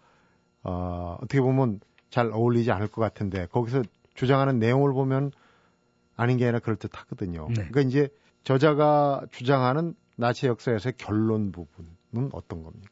어, 0.64 1.18
어떻게 1.22 1.42
보면 1.42 1.82
잘 2.10 2.32
어울리지 2.32 2.72
않을 2.72 2.88
것 2.88 3.02
같은데 3.02 3.48
거기서 3.48 3.84
주장하는 4.14 4.60
내용을 4.60 4.94
보면 4.94 5.32
아닌 6.16 6.38
게 6.38 6.46
아니라 6.46 6.60
그럴 6.60 6.78
듯 6.78 6.98
하거든요. 6.98 7.48
네. 7.50 7.68
그러니까 7.68 7.82
이제 7.82 8.08
저자가 8.46 9.26
주장하는 9.32 9.94
나치 10.16 10.48
역사에서의 10.48 10.94
결론 10.98 11.52
부분은 11.52 12.30
어떤 12.32 12.64
겁니까? 12.64 12.90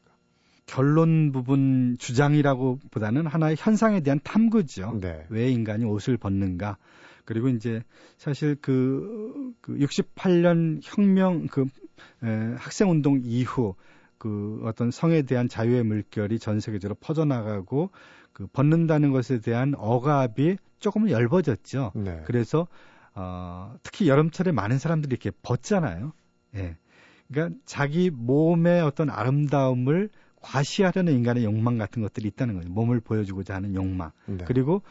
결론 0.66 1.32
부분 1.32 1.96
주장이라고 1.98 2.80
보다는 2.90 3.26
하나의 3.26 3.56
현상에 3.58 4.00
대한 4.00 4.20
탐구죠. 4.22 4.98
네. 5.00 5.24
왜 5.30 5.50
인간이 5.50 5.84
옷을 5.84 6.18
벗는가? 6.18 6.76
그리고 7.24 7.48
이제 7.48 7.82
사실 8.18 8.56
그, 8.60 9.52
그 9.60 9.76
68년 9.76 10.80
혁명 10.82 11.46
그 11.46 11.66
에, 12.22 12.54
학생 12.58 12.90
운동 12.90 13.20
이후 13.22 13.74
그 14.18 14.60
어떤 14.64 14.90
성에 14.90 15.22
대한 15.22 15.48
자유의 15.48 15.84
물결이 15.84 16.38
전 16.38 16.60
세계적으로 16.60 16.96
퍼져나가고 17.00 17.90
그 18.32 18.46
벗는다는 18.46 19.12
것에 19.12 19.40
대한 19.40 19.74
억압이 19.76 20.56
조금은 20.80 21.10
얇아졌죠. 21.10 21.92
네. 21.94 22.22
그래서 22.26 22.66
어, 23.14 23.76
특히 23.82 24.08
여름철에 24.08 24.52
많은 24.52 24.78
사람들이 24.78 25.12
이렇게 25.12 25.30
벗잖아요. 25.42 26.12
예. 26.56 26.76
그러니까 27.28 27.58
자기 27.64 28.10
몸의 28.10 28.82
어떤 28.82 29.08
아름다움을 29.08 30.10
과시하려는 30.40 31.14
인간의 31.14 31.44
욕망 31.44 31.78
같은 31.78 32.02
것들이 32.02 32.28
있다는 32.28 32.54
거죠. 32.54 32.68
몸을 32.68 33.00
보여주고자 33.00 33.54
하는 33.54 33.74
욕망. 33.74 34.10
네. 34.26 34.44
그리고 34.46 34.82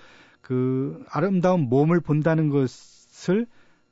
그 0.43 1.01
아름다운 1.09 1.69
몸을 1.69 2.01
본다는 2.01 2.49
것을 2.49 3.47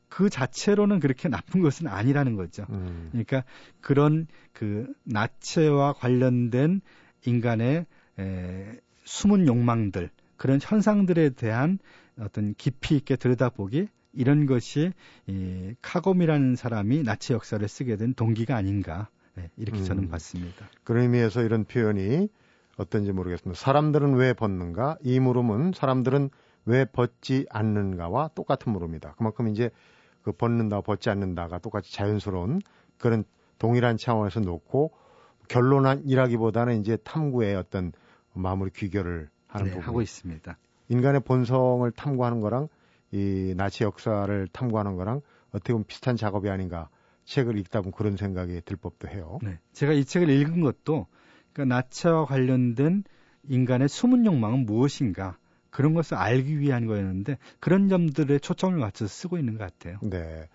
그 0.09 0.29
자체로는 0.29 0.99
그렇게 0.99 1.29
나쁜 1.29 1.61
것은 1.61 1.87
아니라는 1.87 2.35
거죠. 2.35 2.65
음, 2.69 3.07
그러니까 3.11 3.45
그런 3.79 4.27
그 4.51 4.93
나체와 5.03 5.93
관련된 5.93 6.81
인간의 7.25 7.85
에, 8.19 8.79
숨은 9.05 9.47
욕망들 9.47 10.09
그런 10.35 10.59
현상들에 10.61 11.29
대한 11.29 11.79
어떤 12.19 12.53
깊이 12.55 12.97
있게 12.97 13.15
들여다보기 13.15 13.87
이런 14.11 14.45
것이 14.45 14.91
이 15.27 15.73
카곰이라는 15.81 16.57
사람이 16.57 17.03
나치 17.03 17.31
역사를 17.31 17.65
쓰게 17.65 17.95
된 17.95 18.13
동기가 18.13 18.57
아닌가 18.57 19.07
네, 19.35 19.49
이렇게 19.55 19.81
저는 19.83 20.03
음. 20.03 20.09
봤습니다. 20.09 20.69
그런 20.83 21.03
의미에서 21.03 21.43
이런 21.43 21.63
표현이 21.63 22.27
어떤지 22.81 23.11
모르겠습니다. 23.11 23.59
사람들은 23.59 24.15
왜 24.15 24.33
벗는가? 24.33 24.97
이 25.01 25.19
물음은 25.19 25.73
사람들은 25.73 26.29
왜 26.65 26.85
벗지 26.85 27.45
않는가와 27.49 28.29
똑같은 28.35 28.71
물음이다. 28.71 29.13
그만큼 29.17 29.47
이제 29.47 29.69
그 30.23 30.31
벗는다, 30.31 30.81
벗지 30.81 31.09
않는다가 31.09 31.59
똑같이 31.59 31.93
자연스러운 31.93 32.59
그런 32.97 33.23
동일한 33.59 33.97
차원에서 33.97 34.39
놓고 34.39 34.91
결론이라기보다는 35.47 36.79
이제 36.79 36.97
탐구의 36.97 37.55
어떤 37.55 37.91
마무리 38.33 38.71
귀결을 38.71 39.29
하는 39.47 39.65
네, 39.65 39.71
부분. 39.71 39.87
하고 39.87 40.01
있습니다. 40.01 40.57
인간의 40.89 41.21
본성을 41.21 41.89
탐구하는 41.91 42.41
거랑 42.41 42.67
이 43.11 43.53
나치 43.57 43.83
역사를 43.83 44.47
탐구하는 44.51 44.95
거랑 44.95 45.21
어떻게 45.49 45.73
보면 45.73 45.85
비슷한 45.85 46.15
작업이 46.15 46.49
아닌가. 46.49 46.89
책을 47.25 47.57
읽다 47.59 47.81
보면 47.81 47.91
그런 47.91 48.17
생각이 48.17 48.61
들 48.65 48.77
법도 48.77 49.07
해요. 49.07 49.37
네, 49.43 49.59
제가 49.73 49.93
이 49.93 50.03
책을 50.03 50.29
읽은 50.29 50.61
것도 50.61 51.07
그러니까 51.53 51.75
나체와 51.75 52.25
관련된 52.25 53.03
인간의 53.43 53.89
숨은 53.89 54.25
욕망은 54.25 54.65
무엇인가 54.65 55.37
그런 55.69 55.93
것을 55.93 56.17
알기 56.17 56.59
위한 56.59 56.85
거였는데 56.85 57.37
그런 57.59 57.87
점들에 57.87 58.39
초점을 58.39 58.77
맞춰서 58.77 59.07
쓰고 59.07 59.37
있는 59.37 59.57
것 59.57 59.63
같아요. 59.63 59.99
네. 60.03 60.47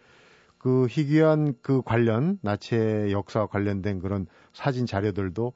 그 0.58 0.86
희귀한 0.88 1.54
그 1.62 1.82
관련 1.82 2.38
나치의 2.42 3.12
역사와 3.12 3.46
관련된 3.46 4.00
그런 4.00 4.26
사진 4.52 4.86
자료들도 4.86 5.52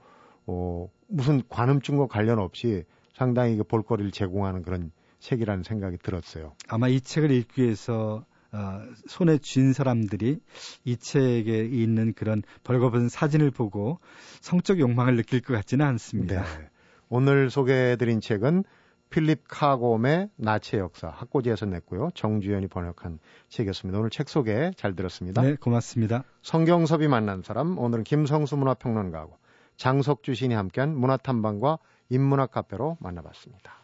어 0.47 0.89
무슨 1.09 1.43
관음증과 1.49 2.07
관련 2.07 2.39
없이 2.39 2.85
상당히 3.15 3.57
그 3.57 3.65
볼거리를 3.65 4.11
제공하는 4.13 4.63
그런 4.63 4.93
책이라는 5.19 5.63
생각이 5.63 5.99
들었어요. 5.99 6.55
아마 6.69 6.89
이 6.89 7.01
책을 7.01 7.31
읽기 7.31 7.63
위해서 7.63 8.25
어, 8.53 8.83
손에 9.07 9.39
쥔 9.39 9.73
사람들이 9.73 10.41
이 10.85 10.97
책에 10.97 11.65
있는 11.65 12.13
그런 12.13 12.43
벌거벗은 12.65 13.09
사진을 13.09 13.51
보고 13.51 14.01
성적 14.41 14.81
욕망을 14.81 15.17
느낄 15.17 15.41
것 15.41 15.55
같지는 15.55 15.87
않습니다. 15.87 16.43
네. 16.43 16.69
오늘 17.09 17.51
소개해드린 17.51 18.21
책은 18.21 18.65
필립 19.11 19.45
카곰의 19.49 20.31
나치의 20.37 20.81
역사 20.81 21.09
학고지에서 21.09 21.67
냈고요. 21.67 22.11
정주현이 22.15 22.69
번역한 22.69 23.19
책이었습니다. 23.49 23.99
오늘 23.99 24.11
책 24.11 24.29
소개 24.29 24.71
잘 24.77 24.95
들었습니다. 24.95 25.43
네, 25.43 25.57
고맙습니다. 25.57 26.25
성경섭이 26.43 27.09
만난 27.09 27.43
사람 27.43 27.77
오늘은 27.77 28.05
김성수 28.05 28.57
문화평론가하고 28.57 29.37
장석주 29.77 30.35
신이 30.35 30.55
함께한 30.55 30.97
문화탐방과 30.97 31.79
인문학 32.09 32.53
카페로 32.53 32.99
만나봤습니다. 33.01 33.80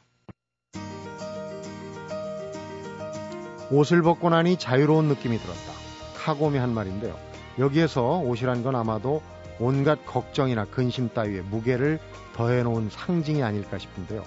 옷을 3.70 4.02
벗고 4.02 4.31
나니 4.31 4.57
자유로운 4.57 5.07
느낌이 5.07 5.38
들었다. 5.38 5.72
카곰이 6.16 6.59
한 6.59 6.72
말인데요. 6.72 7.16
여기에서 7.59 8.18
옷이란 8.18 8.62
건 8.62 8.76
아마도 8.76 9.22
온갖 9.59 10.05
걱정이나 10.05 10.66
근심 10.66 11.09
따위에 11.09 11.40
무게를 11.40 11.98
더해놓은 12.35 12.90
상징이 12.90 13.42
아닐까 13.42 13.79
싶은데요. 13.79 14.22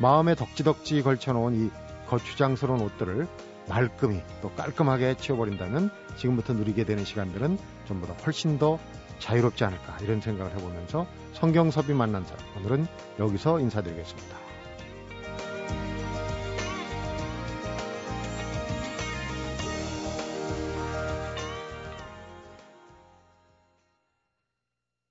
마음에 0.00 0.34
덕지덕지 0.34 1.02
걸쳐놓은 1.02 1.66
이 1.66 1.70
거추장스러운 2.08 2.80
옷들을 2.80 3.28
말끔히 3.68 4.22
또 4.42 4.50
깔끔하게 4.50 5.16
치워버린다면 5.18 5.90
지금부터 6.16 6.54
누리게 6.54 6.84
되는 6.84 7.04
시간들은 7.04 7.58
전보다 7.86 8.14
훨씬 8.24 8.58
더 8.58 8.78
자유롭지 9.18 9.64
않을까 9.64 9.98
이런 10.00 10.20
생각을 10.20 10.52
해보면서 10.56 11.06
성경섭이 11.34 11.92
만난 11.92 12.24
사람 12.24 12.44
오늘은 12.56 12.86
여기서 13.18 13.60
인사드리겠습니다. 13.60 14.49